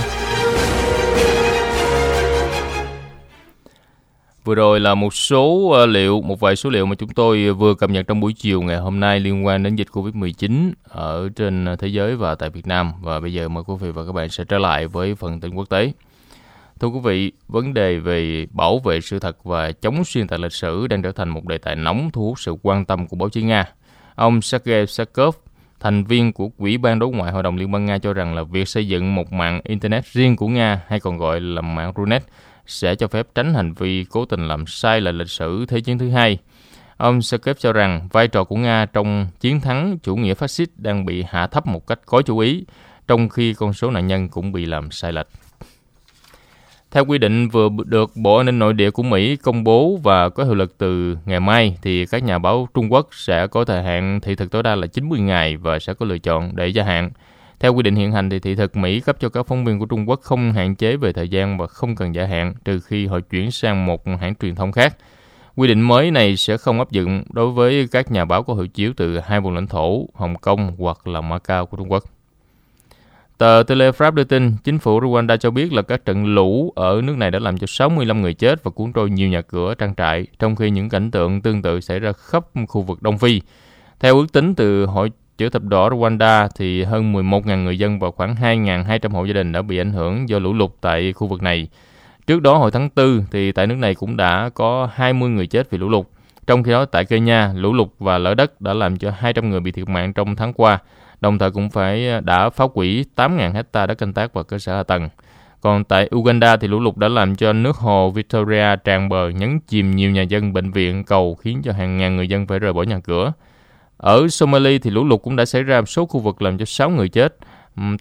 Vừa 4.43 4.55
rồi 4.55 4.79
là 4.79 4.95
một 4.95 5.13
số 5.13 5.69
ờ, 5.69 5.85
liệu, 5.85 6.21
một 6.21 6.39
vài 6.39 6.55
số 6.55 6.69
liệu 6.69 6.85
mà 6.85 6.95
chúng 6.95 7.09
tôi 7.09 7.51
vừa 7.53 7.73
cập 7.73 7.89
nhật 7.89 8.07
trong 8.07 8.19
buổi 8.19 8.33
chiều 8.33 8.61
ngày 8.61 8.77
hôm 8.77 8.99
nay 8.99 9.19
liên 9.19 9.45
quan 9.45 9.63
đến 9.63 9.75
dịch 9.75 9.87
Covid-19 9.91 10.71
ở 10.83 11.29
trên 11.35 11.65
thế 11.79 11.87
giới 11.87 12.15
và 12.15 12.35
tại 12.35 12.49
Việt 12.49 12.67
Nam. 12.67 12.91
Và 13.01 13.19
bây 13.19 13.33
giờ 13.33 13.49
mời 13.49 13.63
quý 13.67 13.73
vị 13.79 13.91
và 13.91 14.05
các 14.05 14.11
bạn 14.11 14.29
sẽ 14.29 14.43
trở 14.43 14.57
lại 14.57 14.87
với 14.87 15.15
phần 15.15 15.39
tin 15.39 15.55
quốc 15.55 15.69
tế. 15.69 15.91
Thưa 16.79 16.87
quý 16.87 16.99
vị, 17.03 17.31
vấn 17.47 17.73
đề 17.73 17.97
về 17.97 18.45
bảo 18.51 18.79
vệ 18.79 19.01
sự 19.01 19.19
thật 19.19 19.43
và 19.43 19.71
chống 19.71 20.03
xuyên 20.05 20.27
tạc 20.27 20.39
lịch 20.39 20.53
sử 20.53 20.87
đang 20.87 21.01
trở 21.01 21.11
thành 21.11 21.29
một 21.29 21.45
đề 21.45 21.57
tài 21.57 21.75
nóng 21.75 22.09
thu 22.13 22.25
hút 22.25 22.39
sự 22.39 22.55
quan 22.61 22.85
tâm 22.85 23.07
của 23.07 23.15
báo 23.15 23.29
chí 23.29 23.43
Nga. 23.43 23.65
Ông 24.15 24.41
Sergei 24.41 24.85
Sakov, 24.85 25.35
thành 25.79 26.03
viên 26.03 26.33
của 26.33 26.49
Quỹ 26.49 26.77
ban 26.77 26.99
đối 26.99 27.09
ngoại 27.09 27.31
Hội 27.31 27.43
đồng 27.43 27.57
Liên 27.57 27.71
bang 27.71 27.85
Nga 27.85 27.97
cho 27.97 28.13
rằng 28.13 28.35
là 28.35 28.43
việc 28.43 28.67
xây 28.67 28.87
dựng 28.87 29.15
một 29.15 29.31
mạng 29.33 29.61
Internet 29.63 30.05
riêng 30.05 30.35
của 30.35 30.47
Nga 30.47 30.81
hay 30.87 30.99
còn 30.99 31.17
gọi 31.17 31.41
là 31.41 31.61
mạng 31.61 31.93
Runet 31.97 32.23
sẽ 32.65 32.95
cho 32.95 33.07
phép 33.07 33.27
tránh 33.35 33.53
hành 33.53 33.73
vi 33.73 34.05
cố 34.09 34.25
tình 34.25 34.47
làm 34.47 34.67
sai 34.67 35.01
lệch 35.01 35.15
lịch 35.15 35.29
sử 35.29 35.65
Thế 35.65 35.81
chiến 35.81 35.97
thứ 35.97 36.09
hai. 36.09 36.37
Ông 36.97 37.21
Sergei 37.21 37.53
cho 37.59 37.73
rằng 37.73 38.07
vai 38.11 38.27
trò 38.27 38.43
của 38.43 38.55
Nga 38.55 38.85
trong 38.85 39.27
chiến 39.39 39.61
thắng 39.61 39.97
chủ 40.03 40.15
nghĩa 40.15 40.33
phát 40.33 40.47
xít 40.47 40.69
đang 40.77 41.05
bị 41.05 41.23
hạ 41.27 41.47
thấp 41.47 41.67
một 41.67 41.87
cách 41.87 41.99
có 42.05 42.21
chú 42.21 42.37
ý, 42.37 42.65
trong 43.07 43.29
khi 43.29 43.53
con 43.53 43.73
số 43.73 43.91
nạn 43.91 44.07
nhân 44.07 44.29
cũng 44.29 44.51
bị 44.51 44.65
làm 44.65 44.91
sai 44.91 45.13
lệch. 45.13 45.27
Theo 46.91 47.05
quy 47.05 47.17
định 47.17 47.49
vừa 47.49 47.69
được 47.85 48.11
Bộ 48.15 48.37
An 48.37 48.45
ninh 48.45 48.59
Nội 48.59 48.73
địa 48.73 48.91
của 48.91 49.03
Mỹ 49.03 49.35
công 49.35 49.63
bố 49.63 49.99
và 50.03 50.29
có 50.29 50.43
hiệu 50.43 50.55
lực 50.55 50.77
từ 50.77 51.17
ngày 51.25 51.39
mai, 51.39 51.77
thì 51.81 52.05
các 52.05 52.23
nhà 52.23 52.39
báo 52.39 52.67
Trung 52.73 52.93
Quốc 52.93 53.07
sẽ 53.11 53.47
có 53.47 53.65
thời 53.65 53.83
hạn 53.83 54.19
thị 54.21 54.35
thực 54.35 54.51
tối 54.51 54.63
đa 54.63 54.75
là 54.75 54.87
90 54.87 55.19
ngày 55.19 55.57
và 55.57 55.79
sẽ 55.79 55.93
có 55.93 56.05
lựa 56.05 56.17
chọn 56.17 56.55
để 56.55 56.67
gia 56.67 56.83
hạn. 56.83 57.11
Theo 57.63 57.73
quy 57.73 57.83
định 57.83 57.95
hiện 57.95 58.11
hành 58.11 58.29
thì 58.29 58.39
thị 58.39 58.55
thực 58.55 58.75
Mỹ 58.75 58.99
cấp 58.99 59.17
cho 59.19 59.29
các 59.29 59.47
phóng 59.47 59.65
viên 59.65 59.79
của 59.79 59.85
Trung 59.85 60.09
Quốc 60.09 60.21
không 60.21 60.53
hạn 60.53 60.75
chế 60.75 60.97
về 60.97 61.13
thời 61.13 61.29
gian 61.29 61.57
và 61.57 61.67
không 61.67 61.95
cần 61.95 62.15
gia 62.15 62.25
hạn 62.25 62.53
trừ 62.65 62.79
khi 62.79 63.07
họ 63.07 63.19
chuyển 63.19 63.51
sang 63.51 63.85
một 63.85 64.07
hãng 64.21 64.35
truyền 64.35 64.55
thông 64.55 64.71
khác. 64.71 64.97
Quy 65.55 65.67
định 65.67 65.81
mới 65.81 66.11
này 66.11 66.37
sẽ 66.37 66.57
không 66.57 66.79
áp 66.79 66.91
dụng 66.91 67.23
đối 67.29 67.51
với 67.51 67.87
các 67.91 68.11
nhà 68.11 68.25
báo 68.25 68.43
có 68.43 68.53
hộ 68.53 68.65
chiếu 68.65 68.93
từ 68.97 69.19
hai 69.19 69.39
vùng 69.39 69.53
lãnh 69.53 69.67
thổ 69.67 70.05
Hồng 70.13 70.35
Kông 70.35 70.75
hoặc 70.77 71.07
là 71.07 71.21
Macau 71.21 71.65
của 71.65 71.77
Trung 71.77 71.91
Quốc. 71.91 72.03
Tờ 73.37 73.63
Telegraph 73.67 74.13
đưa 74.13 74.23
tin, 74.23 74.53
chính 74.63 74.79
phủ 74.79 74.99
Rwanda 74.99 75.37
cho 75.37 75.51
biết 75.51 75.73
là 75.73 75.81
các 75.81 76.05
trận 76.05 76.25
lũ 76.25 76.73
ở 76.75 77.01
nước 77.03 77.17
này 77.17 77.31
đã 77.31 77.39
làm 77.39 77.57
cho 77.57 77.67
65 77.67 78.21
người 78.21 78.33
chết 78.33 78.63
và 78.63 78.71
cuốn 78.71 78.93
trôi 78.93 79.09
nhiều 79.09 79.29
nhà 79.29 79.41
cửa, 79.41 79.73
trang 79.73 79.95
trại, 79.95 80.27
trong 80.39 80.55
khi 80.55 80.69
những 80.69 80.89
cảnh 80.89 81.11
tượng 81.11 81.41
tương 81.41 81.61
tự 81.61 81.79
xảy 81.79 81.99
ra 81.99 82.11
khắp 82.11 82.45
khu 82.67 82.81
vực 82.81 83.01
Đông 83.01 83.17
Phi. 83.17 83.41
Theo 83.99 84.17
ước 84.17 84.33
tính 84.33 84.55
từ 84.55 84.85
Hội 84.85 85.11
chữ 85.37 85.49
thập 85.49 85.63
đỏ 85.63 85.89
Rwanda 85.89 86.47
thì 86.57 86.83
hơn 86.83 87.13
11.000 87.13 87.63
người 87.63 87.77
dân 87.77 87.99
và 87.99 88.11
khoảng 88.11 88.35
2.200 88.35 89.09
hộ 89.09 89.25
gia 89.25 89.33
đình 89.33 89.51
đã 89.51 89.61
bị 89.61 89.77
ảnh 89.77 89.93
hưởng 89.93 90.29
do 90.29 90.39
lũ 90.39 90.53
lụt 90.53 90.71
tại 90.81 91.13
khu 91.13 91.27
vực 91.27 91.41
này. 91.41 91.67
Trước 92.27 92.41
đó 92.41 92.57
hồi 92.57 92.71
tháng 92.71 92.89
4 92.95 93.25
thì 93.31 93.51
tại 93.51 93.67
nước 93.67 93.75
này 93.75 93.95
cũng 93.95 94.17
đã 94.17 94.49
có 94.53 94.89
20 94.93 95.29
người 95.29 95.47
chết 95.47 95.69
vì 95.69 95.77
lũ 95.77 95.89
lụt. 95.89 96.05
Trong 96.47 96.63
khi 96.63 96.71
đó 96.71 96.85
tại 96.85 97.05
Kenya, 97.05 97.53
lũ 97.53 97.73
lụt 97.73 97.87
và 97.99 98.17
lở 98.17 98.33
đất 98.33 98.61
đã 98.61 98.73
làm 98.73 98.97
cho 98.97 99.11
200 99.11 99.49
người 99.49 99.59
bị 99.59 99.71
thiệt 99.71 99.89
mạng 99.89 100.13
trong 100.13 100.35
tháng 100.35 100.53
qua, 100.53 100.79
đồng 101.21 101.39
thời 101.39 101.51
cũng 101.51 101.69
phải 101.69 102.09
à, 102.09 102.19
đã 102.19 102.49
phá 102.49 102.65
hủy 102.73 103.05
8.000 103.15 103.53
hecta 103.53 103.85
đất 103.85 103.97
canh 103.97 104.13
tác 104.13 104.33
và 104.33 104.43
cơ 104.43 104.59
sở 104.59 104.75
hạ 104.75 104.83
tầng. 104.83 105.09
Còn 105.61 105.83
tại 105.83 106.09
Uganda 106.15 106.57
thì 106.57 106.67
lũ 106.67 106.79
lụt 106.79 106.97
đã 106.97 107.07
làm 107.07 107.35
cho 107.35 107.53
nước 107.53 107.75
hồ 107.75 108.11
Victoria 108.11 108.75
tràn 108.83 109.09
bờ 109.09 109.29
nhấn 109.29 109.59
chìm 109.59 109.95
nhiều 109.95 110.11
nhà 110.11 110.21
dân, 110.21 110.53
bệnh 110.53 110.71
viện, 110.71 111.03
cầu 111.03 111.35
khiến 111.35 111.61
cho 111.63 111.71
hàng 111.71 111.97
ngàn 111.97 112.15
người 112.15 112.27
dân 112.27 112.47
phải 112.47 112.59
rời 112.59 112.73
bỏ 112.73 112.83
nhà 112.83 112.99
cửa. 112.99 113.33
Ở 113.97 114.27
Somalia 114.27 114.79
thì 114.79 114.89
lũ 114.89 115.03
lụt 115.03 115.21
cũng 115.23 115.35
đã 115.35 115.45
xảy 115.45 115.63
ra 115.63 115.81
một 115.81 115.85
số 115.85 116.05
khu 116.05 116.19
vực 116.19 116.41
làm 116.41 116.57
cho 116.57 116.65
6 116.65 116.89
người 116.89 117.09
chết. 117.09 117.37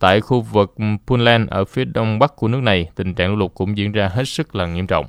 Tại 0.00 0.20
khu 0.20 0.40
vực 0.40 0.74
Puntland 1.06 1.50
ở 1.50 1.64
phía 1.64 1.84
đông 1.84 2.18
bắc 2.18 2.36
của 2.36 2.48
nước 2.48 2.62
này, 2.62 2.90
tình 2.94 3.14
trạng 3.14 3.30
lũ 3.30 3.36
lụt 3.36 3.50
cũng 3.54 3.76
diễn 3.76 3.92
ra 3.92 4.08
hết 4.08 4.24
sức 4.24 4.54
là 4.54 4.66
nghiêm 4.66 4.86
trọng. 4.86 5.06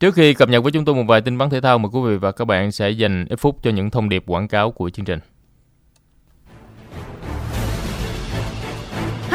Trước 0.00 0.14
khi 0.14 0.34
cập 0.34 0.48
nhật 0.48 0.62
với 0.62 0.72
chúng 0.72 0.84
tôi 0.84 0.94
một 0.94 1.04
vài 1.08 1.20
tin 1.20 1.38
bắn 1.38 1.50
thể 1.50 1.60
thao, 1.60 1.78
mời 1.78 1.90
quý 1.92 2.00
vị 2.04 2.16
và 2.16 2.32
các 2.32 2.44
bạn 2.44 2.72
sẽ 2.72 2.90
dành 2.90 3.26
ít 3.28 3.36
phút 3.36 3.62
cho 3.62 3.70
những 3.70 3.90
thông 3.90 4.08
điệp 4.08 4.24
quảng 4.26 4.48
cáo 4.48 4.70
của 4.70 4.90
chương 4.90 5.04
trình. 5.04 5.18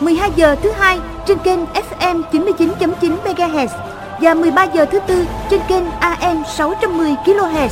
12 0.00 0.30
giờ 0.36 0.56
thứ 0.62 0.70
hai 0.70 1.00
trên 1.26 1.38
kênh 1.38 1.60
FM 1.64 2.22
99.9 2.32 3.16
MHz 3.24 3.68
và 4.20 4.34
13 4.34 4.64
giờ 4.64 4.84
thứ 4.84 5.00
tư 5.06 5.26
trên 5.50 5.60
kênh 5.68 5.90
AM 5.90 6.42
610 6.46 7.14
kHz. 7.24 7.68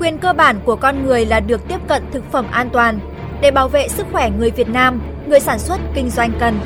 Quyền 0.00 0.18
cơ 0.18 0.32
bản 0.32 0.60
của 0.64 0.76
con 0.76 1.06
người 1.06 1.26
là 1.26 1.40
được 1.40 1.68
tiếp 1.68 1.78
cận 1.88 2.02
thực 2.12 2.32
phẩm 2.32 2.46
an 2.50 2.68
toàn. 2.72 2.98
Để 3.40 3.50
bảo 3.50 3.68
vệ 3.68 3.88
sức 3.88 4.06
khỏe 4.12 4.30
người 4.30 4.50
Việt 4.50 4.68
Nam, 4.68 5.00
người 5.26 5.40
sản 5.40 5.58
xuất 5.58 5.80
kinh 5.94 6.10
doanh 6.10 6.32
cần 6.40 6.60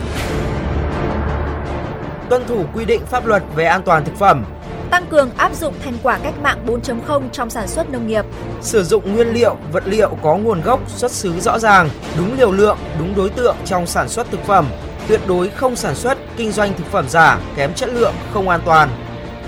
tuân 2.30 2.46
thủ 2.46 2.64
quy 2.74 2.84
định 2.84 3.06
pháp 3.06 3.26
luật 3.26 3.42
về 3.54 3.64
an 3.64 3.82
toàn 3.84 4.04
thực 4.04 4.16
phẩm, 4.16 4.44
tăng 4.90 5.06
cường 5.06 5.30
áp 5.36 5.54
dụng 5.54 5.74
thành 5.84 5.94
quả 6.02 6.18
cách 6.22 6.34
mạng 6.42 6.58
4.0 6.66 7.28
trong 7.32 7.50
sản 7.50 7.68
xuất 7.68 7.90
nông 7.90 8.06
nghiệp. 8.06 8.24
Sử 8.62 8.84
dụng 8.84 9.14
nguyên 9.14 9.28
liệu, 9.32 9.56
vật 9.72 9.82
liệu 9.86 10.16
có 10.22 10.36
nguồn 10.36 10.62
gốc, 10.62 10.80
xuất 10.88 11.12
xứ 11.12 11.40
rõ 11.40 11.58
ràng, 11.58 11.90
đúng 12.18 12.38
liều 12.38 12.52
lượng, 12.52 12.78
đúng 12.98 13.16
đối 13.16 13.30
tượng 13.30 13.56
trong 13.64 13.86
sản 13.86 14.08
xuất 14.08 14.30
thực 14.30 14.44
phẩm. 14.44 14.66
Tuyệt 15.08 15.20
đối 15.28 15.48
không 15.48 15.76
sản 15.76 15.94
xuất, 15.94 16.18
kinh 16.36 16.52
doanh 16.52 16.72
thực 16.76 16.86
phẩm 16.86 17.08
giả, 17.08 17.38
kém 17.56 17.74
chất 17.74 17.88
lượng, 17.92 18.14
không 18.34 18.48
an 18.48 18.60
toàn. 18.64 18.88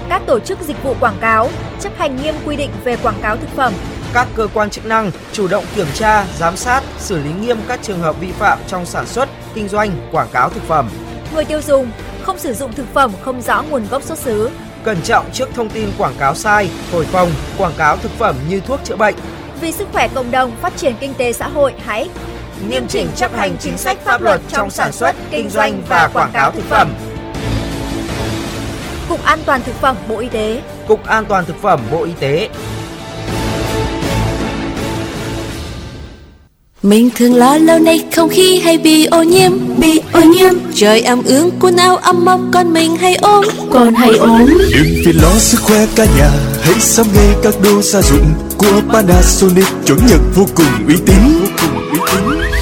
Các 0.09 0.23
tổ 0.27 0.41
chức 0.41 0.61
dịch 0.61 0.83
vụ 0.83 0.95
quảng 1.01 1.17
cáo 1.21 1.49
chấp 1.81 1.93
hành 1.99 2.17
nghiêm 2.17 2.35
quy 2.47 2.57
định 2.57 2.71
về 2.85 2.97
quảng 2.97 3.21
cáo 3.23 3.37
thực 3.37 3.49
phẩm. 3.49 3.73
Các 4.13 4.29
cơ 4.35 4.49
quan 4.55 4.71
chức 4.71 4.87
năng 4.87 5.11
chủ 5.33 5.49
động 5.49 5.65
kiểm 5.75 5.87
tra, 5.95 6.27
giám 6.39 6.57
sát, 6.57 6.83
xử 6.99 7.19
lý 7.19 7.31
nghiêm 7.41 7.57
các 7.69 7.81
trường 7.83 8.01
hợp 8.01 8.21
vi 8.21 8.33
phạm 8.33 8.59
trong 8.67 8.87
sản 8.87 9.07
xuất, 9.07 9.29
kinh 9.55 9.69
doanh, 9.69 9.91
quảng 10.13 10.29
cáo 10.33 10.51
thực 10.51 10.63
phẩm. 10.63 10.89
Người 11.35 11.45
tiêu 11.45 11.61
dùng 11.63 11.91
không 12.23 12.39
sử 12.39 12.55
dụng 12.55 12.73
thực 12.73 12.87
phẩm 12.95 13.13
không 13.23 13.43
rõ 13.43 13.63
nguồn 13.63 13.87
gốc 13.91 14.03
xuất 14.03 14.19
xứ, 14.19 14.51
Cẩn 14.85 15.03
trọng 15.03 15.31
trước 15.33 15.49
thông 15.55 15.69
tin 15.69 15.89
quảng 15.99 16.15
cáo 16.19 16.35
sai, 16.35 16.71
thổi 16.93 17.05
phồng, 17.05 17.31
quảng 17.59 17.73
cáo 17.79 17.97
thực 17.97 18.13
phẩm 18.19 18.37
như 18.49 18.61
thuốc 18.61 18.81
chữa 18.85 18.97
bệnh. 18.97 19.15
Vì 19.61 19.73
sức 19.73 19.89
khỏe 19.93 20.09
cộng 20.15 20.31
đồng, 20.31 20.57
phát 20.63 20.77
triển 20.77 20.95
kinh 21.01 21.15
tế 21.15 21.33
xã 21.33 21.49
hội, 21.49 21.75
hãy 21.85 22.09
nghiêm 22.69 22.87
chỉnh 22.89 23.09
chấp 23.17 23.37
hành 23.37 23.57
chính 23.61 23.79
sách 23.79 23.99
pháp 24.05 24.23
luật 24.23 24.41
trong 24.49 24.71
sản 24.71 24.93
xuất, 24.93 25.17
kinh 25.31 25.51
doanh 25.51 25.83
và 25.89 26.11
quảng 26.13 26.31
cáo 26.33 26.51
thực 26.51 26.65
phẩm. 26.65 26.95
Cục 29.09 29.25
An 29.25 29.39
toàn 29.47 29.61
thực 29.63 29.75
phẩm 29.75 29.97
Bộ 30.09 30.19
Y 30.19 30.29
tế. 30.29 30.63
Cục 30.89 31.07
An 31.07 31.25
toàn 31.25 31.45
thực 31.45 31.57
phẩm 31.63 31.81
Bộ 31.91 32.05
Y 32.05 32.13
tế 32.21 32.49
Mình 36.83 37.11
thường 37.17 37.35
lo 37.35 37.57
lâu 37.57 37.79
nay 37.79 38.05
không 38.17 38.29
khí 38.29 38.61
hay 38.61 38.79
bị 38.79 39.05
ô 39.07 39.23
nhiễm 39.23 39.53
Bị 39.79 40.01
ô 40.13 40.21
nhiễm. 40.21 40.53
Trời 40.75 41.01
ẩm 41.03 41.23
ướt 41.25 41.51
quần 41.61 41.77
áo 41.77 41.97
ấm 41.97 42.25
mốc 42.25 42.41
con 42.53 42.73
mình 42.73 42.97
hay 42.97 43.15
ốm 43.15 43.45
Con 43.71 43.95
hay 43.95 44.11
ốm 44.11 44.47
Đừng 44.49 45.03
phiền 45.05 45.17
lo 45.23 45.39
sức 45.39 45.61
khỏe 45.63 45.87
cả 45.97 46.07
nhà 46.19 46.31
Hãy 46.63 46.81
sắm 46.81 47.07
ngay 47.15 47.29
các 47.43 47.55
đồ 47.63 47.83
gia 47.83 48.03
dụng 48.03 48.35
Của 48.59 48.81
Panasonic. 48.93 49.67
Chuẩn 49.87 49.99
nhật 50.07 50.21
vô 50.35 50.47
cùng 50.55 50.87
uy 50.89 50.95
tín. 51.07 51.47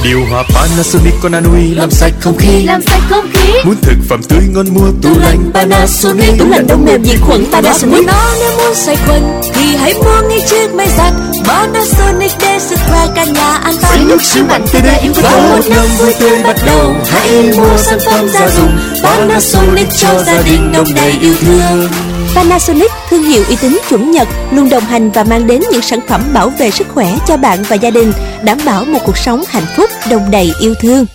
Điều 0.04 0.20
hòa 0.30 0.44
Panasonic 0.54 1.14
con 1.22 1.32
anui 1.32 1.74
làm 1.74 1.90
sạch 1.90 2.12
không 2.20 2.36
khí. 2.36 2.62
Làm 2.62 2.82
sạch 2.82 3.02
không 3.10 3.26
khí. 3.32 3.52
Muốn 3.64 3.76
thực 3.82 3.96
phẩm 4.08 4.22
tươi 4.22 4.42
ngon 4.54 4.66
mua 4.74 4.86
tủ 5.02 5.08
lạnh 5.20 5.50
Panasonic. 5.54 6.38
Tủ 6.38 6.48
lạnh 6.48 6.66
đông 6.66 6.84
mềm 6.84 7.04
diệt 7.04 7.18
khuẩn 7.20 7.44
Panasonic. 7.52 8.06
nó 8.06 8.34
nếu 8.40 8.50
muốn 8.56 8.74
sạch 8.74 8.98
khuẩn 9.06 9.22
Thì 9.54 9.76
hãy 9.76 9.94
mua 9.94 10.28
ngay 10.28 10.40
chiếc 10.50 10.74
máy 10.74 10.88
giặt 10.96 11.12
Panasonic 11.44 12.32
để 12.40 12.58
sức 12.60 12.78
khỏe 12.88 13.06
cả 13.14 13.24
nhà 13.24 13.54
an 13.56 13.74
toàn 13.82 13.89
với 14.10 14.18
nước 14.18 14.24
siêu 14.24 14.44
mạnh 14.48 14.66
đây 14.72 14.82
đẹp 14.82 15.10
Và 15.22 15.30
một 15.30 15.64
năm 15.70 15.86
vui 15.98 16.14
tươi 16.20 16.42
bắt 16.42 16.56
đầu. 16.66 16.94
Hãy 17.10 17.52
mua 17.56 17.76
sản 17.76 17.98
phẩm 18.06 18.28
gia 18.28 18.48
dụng. 18.48 18.78
Panasonic 19.02 19.86
cho 20.00 20.22
gia 20.24 20.42
đình 20.42 20.72
đông 20.72 20.86
đầy 20.94 21.12
yêu 21.20 21.34
thương. 21.40 21.88
Panasonic, 22.34 22.90
thương 23.10 23.22
hiệu 23.22 23.44
uy 23.48 23.56
tín 23.56 23.78
chuẩn 23.88 24.10
Nhật, 24.10 24.28
luôn 24.52 24.70
đồng 24.70 24.84
hành 24.84 25.10
và 25.10 25.24
mang 25.24 25.46
đến 25.46 25.60
những 25.72 25.82
sản 25.82 26.00
phẩm 26.08 26.20
bảo 26.32 26.48
vệ 26.48 26.70
sức 26.70 26.86
khỏe 26.88 27.18
cho 27.26 27.36
bạn 27.36 27.62
và 27.68 27.76
gia 27.76 27.90
đình, 27.90 28.12
đảm 28.42 28.58
bảo 28.64 28.84
một 28.84 29.00
cuộc 29.04 29.18
sống 29.18 29.42
hạnh 29.48 29.66
phúc, 29.76 29.90
đồng 30.10 30.30
đầy 30.30 30.52
yêu 30.60 30.74
thương. 30.80 31.06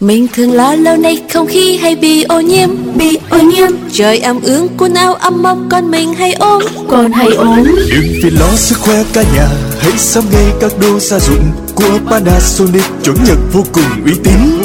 Mình 0.00 0.26
thường 0.34 0.52
lo 0.52 0.74
lâu 0.74 0.96
nay 0.96 1.22
không 1.32 1.46
khí 1.46 1.76
hay 1.76 1.96
bị 1.96 2.22
ô 2.22 2.40
nhiễm, 2.40 2.70
Bị 2.94 3.18
ô 3.30 3.38
nhiễm. 3.38 3.68
Trời 3.92 4.18
ẩm 4.18 4.40
ướt 4.42 4.68
quần 4.78 4.94
áo 4.94 5.14
ấm 5.14 5.42
mốc, 5.42 5.58
con 5.70 5.90
mình 5.90 6.14
hay 6.14 6.32
ốm 6.32 6.62
còn 6.88 7.12
hay 7.12 7.28
ốm 7.28 7.64
Đừng 7.64 8.06
vì 8.22 8.30
lo 8.30 8.56
sức 8.56 8.78
khỏe 8.78 9.04
cả 9.12 9.24
nhà, 9.34 9.48
Hãy 9.78 9.98
sắm 9.98 10.24
ngay 10.32 10.52
các 10.60 10.72
đồ 10.80 10.98
gia 10.98 11.18
dụng. 11.18 11.52
Của 11.80 11.98
Panasonic 12.10 12.84
chuẩn 13.04 13.16
nhật 13.24 13.38
vô 13.52 13.64
cùng 13.72 14.04
uy 14.04 14.12
tín. 14.24 14.62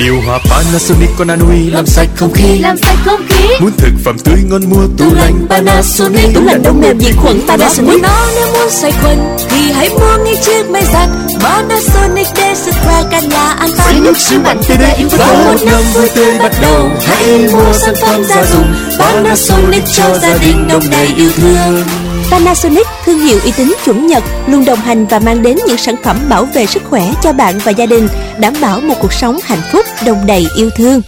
Điều 0.00 0.14
hòa 0.26 0.38
Panasonic 0.50 1.08
con 1.18 1.28
anui 1.28 1.70
làm 1.70 1.86
sạch 1.86 2.08
không 2.16 2.32
khí. 2.32 2.58
Làm 2.58 2.76
sạch 2.76 2.98
không 3.04 3.20
khí. 3.28 3.48
Muốn 3.60 3.72
thực 3.78 3.92
phẩm 4.04 4.18
tươi 4.18 4.38
ngon 4.48 4.70
mua 4.70 4.86
tủ 4.98 5.14
lạnh 5.14 5.46
Panasonic. 5.48 6.34
Tủ 6.34 6.40
lạnh 6.40 6.62
đông 6.62 6.80
mềm 6.80 7.00
diệt 7.00 7.14
khuẩn 7.16 7.40
Panasonic. 7.48 8.02
Nó 8.02 8.26
nếu 8.34 8.46
muốn 8.52 8.70
sạch 8.70 8.94
khuẩn 9.02 9.18
Thì 9.48 9.72
hãy 9.72 9.88
mua 9.88 10.24
ngay 10.24 10.36
chiếc 10.44 10.70
máy 10.70 10.84
giặt 10.92 11.08
Panasonic 11.40 12.26
để 12.36 12.54
sức 12.54 12.74
khỏe 12.84 13.04
cả 13.10 13.20
nhà 13.20 13.50
an 13.50 13.70
toàn. 13.76 13.92
Với 13.92 14.00
nước 14.00 14.16
siêu 14.16 14.40
mạnh 14.44 14.60
tươi 14.68 14.76
đẹp 14.76 14.96
Và 15.10 15.26
một 15.26 15.66
năm 15.66 15.82
vui 15.94 16.08
tươi 16.14 16.38
bắt 16.38 16.52
đầu. 16.62 16.90
Hãy 17.06 17.48
mua 17.52 17.72
sản 17.72 17.94
phẩm 18.02 18.24
gia 18.24 18.44
dụng. 18.44 18.74
Panasonic 18.98 19.82
cho 19.96 20.18
gia 20.18 20.38
đình 20.38 20.68
đông 20.68 20.82
đầy 20.90 21.06
yêu 21.16 21.30
thương 21.36 21.84
Panasonic, 22.30 22.86
thương 23.04 23.18
hiệu 23.18 23.38
uy 23.44 23.52
tín 23.56 23.72
chuẩn 23.84 24.06
Nhật, 24.06 24.22
luôn 24.48 24.64
đồng 24.66 24.78
hành 24.78 25.06
và 25.06 25.18
mang 25.18 25.42
đến 25.42 25.56
những 25.68 25.76
sản 25.76 25.94
phẩm 26.04 26.16
bảo 26.30 26.44
vệ 26.44 26.66
sức 26.66 26.82
khỏe 26.84 27.12
cho 27.22 27.32
bạn 27.32 27.54
và 27.64 27.72
gia 27.72 27.86
đình, 27.86 28.06
đảm 28.40 28.52
bảo 28.62 28.80
một 28.80 28.94
cuộc 29.00 29.12
sống 29.12 29.36
hạnh 29.44 29.58
phúc, 29.72 29.86
đồng 30.06 30.26
đầy 30.26 30.46
yêu 30.56 30.70
thương. 30.76 31.00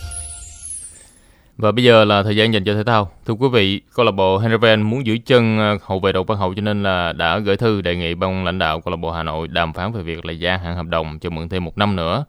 Và 1.59 1.73
bây 1.73 1.85
giờ 1.85 2.05
là 2.05 2.23
thời 2.23 2.37
gian 2.37 2.55
dành 2.55 2.65
cho 2.65 2.75
thể 2.75 2.85
thao. 2.85 3.11
Thưa 3.27 3.35
quý 3.35 3.49
vị, 3.53 3.81
câu 3.95 4.07
lạc 4.07 4.13
bộ 4.13 4.39
Heerenveen 4.39 4.83
muốn 4.83 5.07
giữ 5.07 5.19
chân 5.27 5.59
ờ, 5.59 5.79
hậu 5.83 6.01
vệ 6.01 6.13
Đậu 6.13 6.25
Văn 6.25 6.39
Hậu 6.39 6.55
cho 6.55 6.61
nên 6.61 6.83
là 6.83 7.13
đã 7.13 7.39
gửi 7.39 7.57
thư 7.57 7.81
đề 7.81 7.97
nghị 7.97 8.15
ban 8.15 8.45
lãnh 8.45 8.59
đạo 8.59 8.81
câu 8.81 8.91
lạc 8.91 8.97
bộ 8.97 9.11
Hà 9.11 9.23
Nội 9.23 9.49
đàm 9.49 9.73
phán 9.73 9.93
về 9.93 10.03
việc 10.03 10.25
là 10.25 10.33
gia 10.33 10.57
hạn 10.57 10.77
hợp 10.77 10.87
đồng 10.87 11.19
cho 11.19 11.31
mượn 11.31 11.49
thêm 11.49 11.65
một 11.65 11.79
năm 11.79 11.97
nữa. 11.97 12.25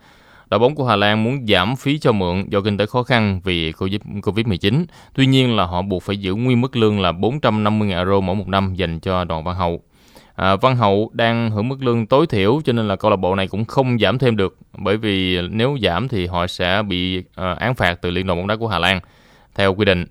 Đội 0.50 0.60
bóng 0.60 0.76
của 0.76 0.86
Hà 0.86 0.96
Lan 0.96 1.24
muốn 1.24 1.46
giảm 1.48 1.76
phí 1.76 2.00
cho 2.00 2.12
mượn 2.12 2.50
do 2.50 2.62
kinh 2.62 2.78
tế 2.78 2.86
khó 2.86 3.04
khăn 3.04 3.42
vì 3.44 3.72
Covid-19. 3.72 4.86
Tuy 5.14 5.26
nhiên 5.26 5.56
là 5.56 5.66
họ 5.66 5.82
buộc 5.82 6.04
phải 6.04 6.18
giữ 6.18 6.36
nguyên 6.36 6.62
mức 6.62 6.76
lương 6.76 7.00
là 7.00 7.12
450.000 7.12 7.98
euro 7.98 8.20
mỗi 8.20 8.36
một 8.36 8.48
năm 8.48 8.76
dành 8.76 9.00
cho 9.00 9.24
Đoàn 9.24 9.44
Văn 9.44 9.56
Hậu. 9.56 9.82
À, 10.36 10.56
Văn 10.56 10.76
Hậu 10.76 11.12
đang 11.14 11.52
hưởng 11.52 11.70
mức 11.70 11.84
lương 11.84 12.06
tối 12.06 12.28
thiểu 12.28 12.62
cho 12.66 12.74
nên 12.74 12.88
là 12.88 12.96
câu 12.96 13.12
lạc 13.12 13.18
bộ 13.18 13.36
này 13.36 13.48
cũng 13.48 13.66
không 13.66 14.00
giảm 14.00 14.18
thêm 14.18 14.36
được 14.36 14.58
bởi 14.78 14.98
vì 14.98 15.42
nếu 15.42 15.78
giảm 15.82 16.08
thì 16.08 16.28
họ 16.28 16.48
sẽ 16.48 16.82
bị 16.82 17.24
à, 17.36 17.54
án 17.60 17.76
phạt 17.76 18.02
từ 18.02 18.12
Liên 18.12 18.28
đoàn 18.28 18.40
bóng 18.40 18.48
đá 18.48 18.56
của 18.56 18.68
Hà 18.68 18.80
Lan 18.80 19.00
theo 19.56 19.76
quy 19.76 19.86
định. 19.86 20.06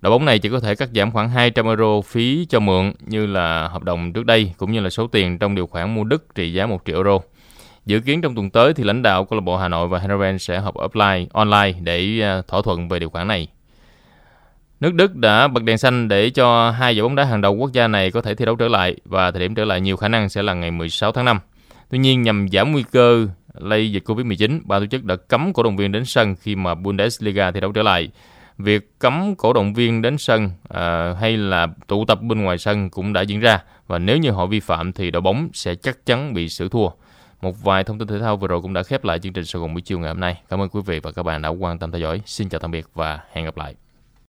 Đội 0.00 0.10
bóng 0.10 0.24
này 0.24 0.38
chỉ 0.38 0.48
có 0.48 0.60
thể 0.60 0.74
cắt 0.74 0.88
giảm 0.94 1.10
khoảng 1.10 1.30
200 1.30 1.66
euro 1.66 2.00
phí 2.00 2.46
cho 2.48 2.60
mượn 2.60 2.92
như 3.06 3.26
là 3.26 3.68
hợp 3.68 3.82
đồng 3.82 4.12
trước 4.12 4.26
đây 4.26 4.52
cũng 4.56 4.72
như 4.72 4.80
là 4.80 4.90
số 4.90 5.06
tiền 5.06 5.38
trong 5.38 5.54
điều 5.54 5.66
khoản 5.66 5.94
mua 5.94 6.04
đất 6.04 6.34
trị 6.34 6.52
giá 6.52 6.66
1 6.66 6.82
triệu 6.84 6.96
euro. 6.96 7.18
Dự 7.86 8.00
kiến 8.00 8.20
trong 8.20 8.34
tuần 8.34 8.50
tới 8.50 8.74
thì 8.74 8.84
lãnh 8.84 9.02
đạo 9.02 9.24
câu 9.24 9.38
lạc 9.38 9.44
bộ 9.44 9.56
Hà 9.56 9.68
Nội 9.68 9.88
và 9.88 9.98
Heerenveen 9.98 10.38
sẽ 10.38 10.60
họp 10.60 10.74
offline 10.74 11.26
online 11.32 11.72
để 11.80 12.20
à, 12.22 12.42
thỏa 12.48 12.62
thuận 12.64 12.88
về 12.88 12.98
điều 12.98 13.10
khoản 13.10 13.28
này. 13.28 13.48
Nước 14.80 14.94
Đức 14.94 15.16
đã 15.16 15.48
bật 15.48 15.62
đèn 15.62 15.78
xanh 15.78 16.08
để 16.08 16.30
cho 16.30 16.70
hai 16.70 16.96
giải 16.96 17.02
bóng 17.02 17.14
đá 17.14 17.24
hàng 17.24 17.40
đầu 17.40 17.54
quốc 17.54 17.72
gia 17.72 17.88
này 17.88 18.10
có 18.10 18.22
thể 18.22 18.34
thi 18.34 18.44
đấu 18.44 18.56
trở 18.56 18.68
lại 18.68 18.96
và 19.04 19.30
thời 19.30 19.40
điểm 19.40 19.54
trở 19.54 19.64
lại 19.64 19.80
nhiều 19.80 19.96
khả 19.96 20.08
năng 20.08 20.28
sẽ 20.28 20.42
là 20.42 20.54
ngày 20.54 20.70
16 20.70 21.12
tháng 21.12 21.24
5. 21.24 21.40
Tuy 21.90 21.98
nhiên 21.98 22.22
nhằm 22.22 22.48
giảm 22.52 22.72
nguy 22.72 22.84
cơ 22.92 23.26
lây 23.54 23.92
dịch 23.92 24.02
Covid-19, 24.06 24.60
ban 24.64 24.80
tổ 24.82 24.86
chức 24.86 25.04
đã 25.04 25.16
cấm 25.16 25.52
cổ 25.52 25.62
động 25.62 25.76
viên 25.76 25.92
đến 25.92 26.04
sân 26.04 26.36
khi 26.36 26.56
mà 26.56 26.74
Bundesliga 26.74 27.50
thi 27.50 27.60
đấu 27.60 27.72
trở 27.72 27.82
lại. 27.82 28.08
Việc 28.58 28.98
cấm 28.98 29.34
cổ 29.34 29.52
động 29.52 29.74
viên 29.74 30.02
đến 30.02 30.18
sân 30.18 30.50
à, 30.68 31.14
hay 31.20 31.36
là 31.36 31.66
tụ 31.86 32.04
tập 32.04 32.22
bên 32.22 32.42
ngoài 32.42 32.58
sân 32.58 32.90
cũng 32.90 33.12
đã 33.12 33.20
diễn 33.20 33.40
ra 33.40 33.60
và 33.86 33.98
nếu 33.98 34.16
như 34.16 34.30
họ 34.30 34.46
vi 34.46 34.60
phạm 34.60 34.92
thì 34.92 35.10
đội 35.10 35.22
bóng 35.22 35.48
sẽ 35.52 35.74
chắc 35.74 36.06
chắn 36.06 36.34
bị 36.34 36.48
xử 36.48 36.68
thua. 36.68 36.88
Một 37.40 37.62
vài 37.62 37.84
thông 37.84 37.98
tin 37.98 38.08
thể 38.08 38.18
thao 38.18 38.36
vừa 38.36 38.48
rồi 38.48 38.62
cũng 38.62 38.72
đã 38.72 38.82
khép 38.82 39.04
lại 39.04 39.18
chương 39.18 39.32
trình 39.32 39.44
Sài 39.44 39.60
Gòn 39.60 39.74
buổi 39.74 39.82
chiều 39.82 39.98
ngày 39.98 40.08
hôm 40.08 40.20
nay. 40.20 40.42
Cảm 40.48 40.60
ơn 40.60 40.68
quý 40.68 40.80
vị 40.86 41.00
và 41.00 41.12
các 41.12 41.22
bạn 41.22 41.42
đã 41.42 41.48
quan 41.48 41.78
tâm 41.78 41.90
theo 41.90 42.00
dõi. 42.00 42.20
Xin 42.26 42.48
chào 42.48 42.58
tạm 42.58 42.70
biệt 42.70 42.86
và 42.94 43.20
hẹn 43.32 43.44
gặp 43.44 43.56
lại. 43.56 43.74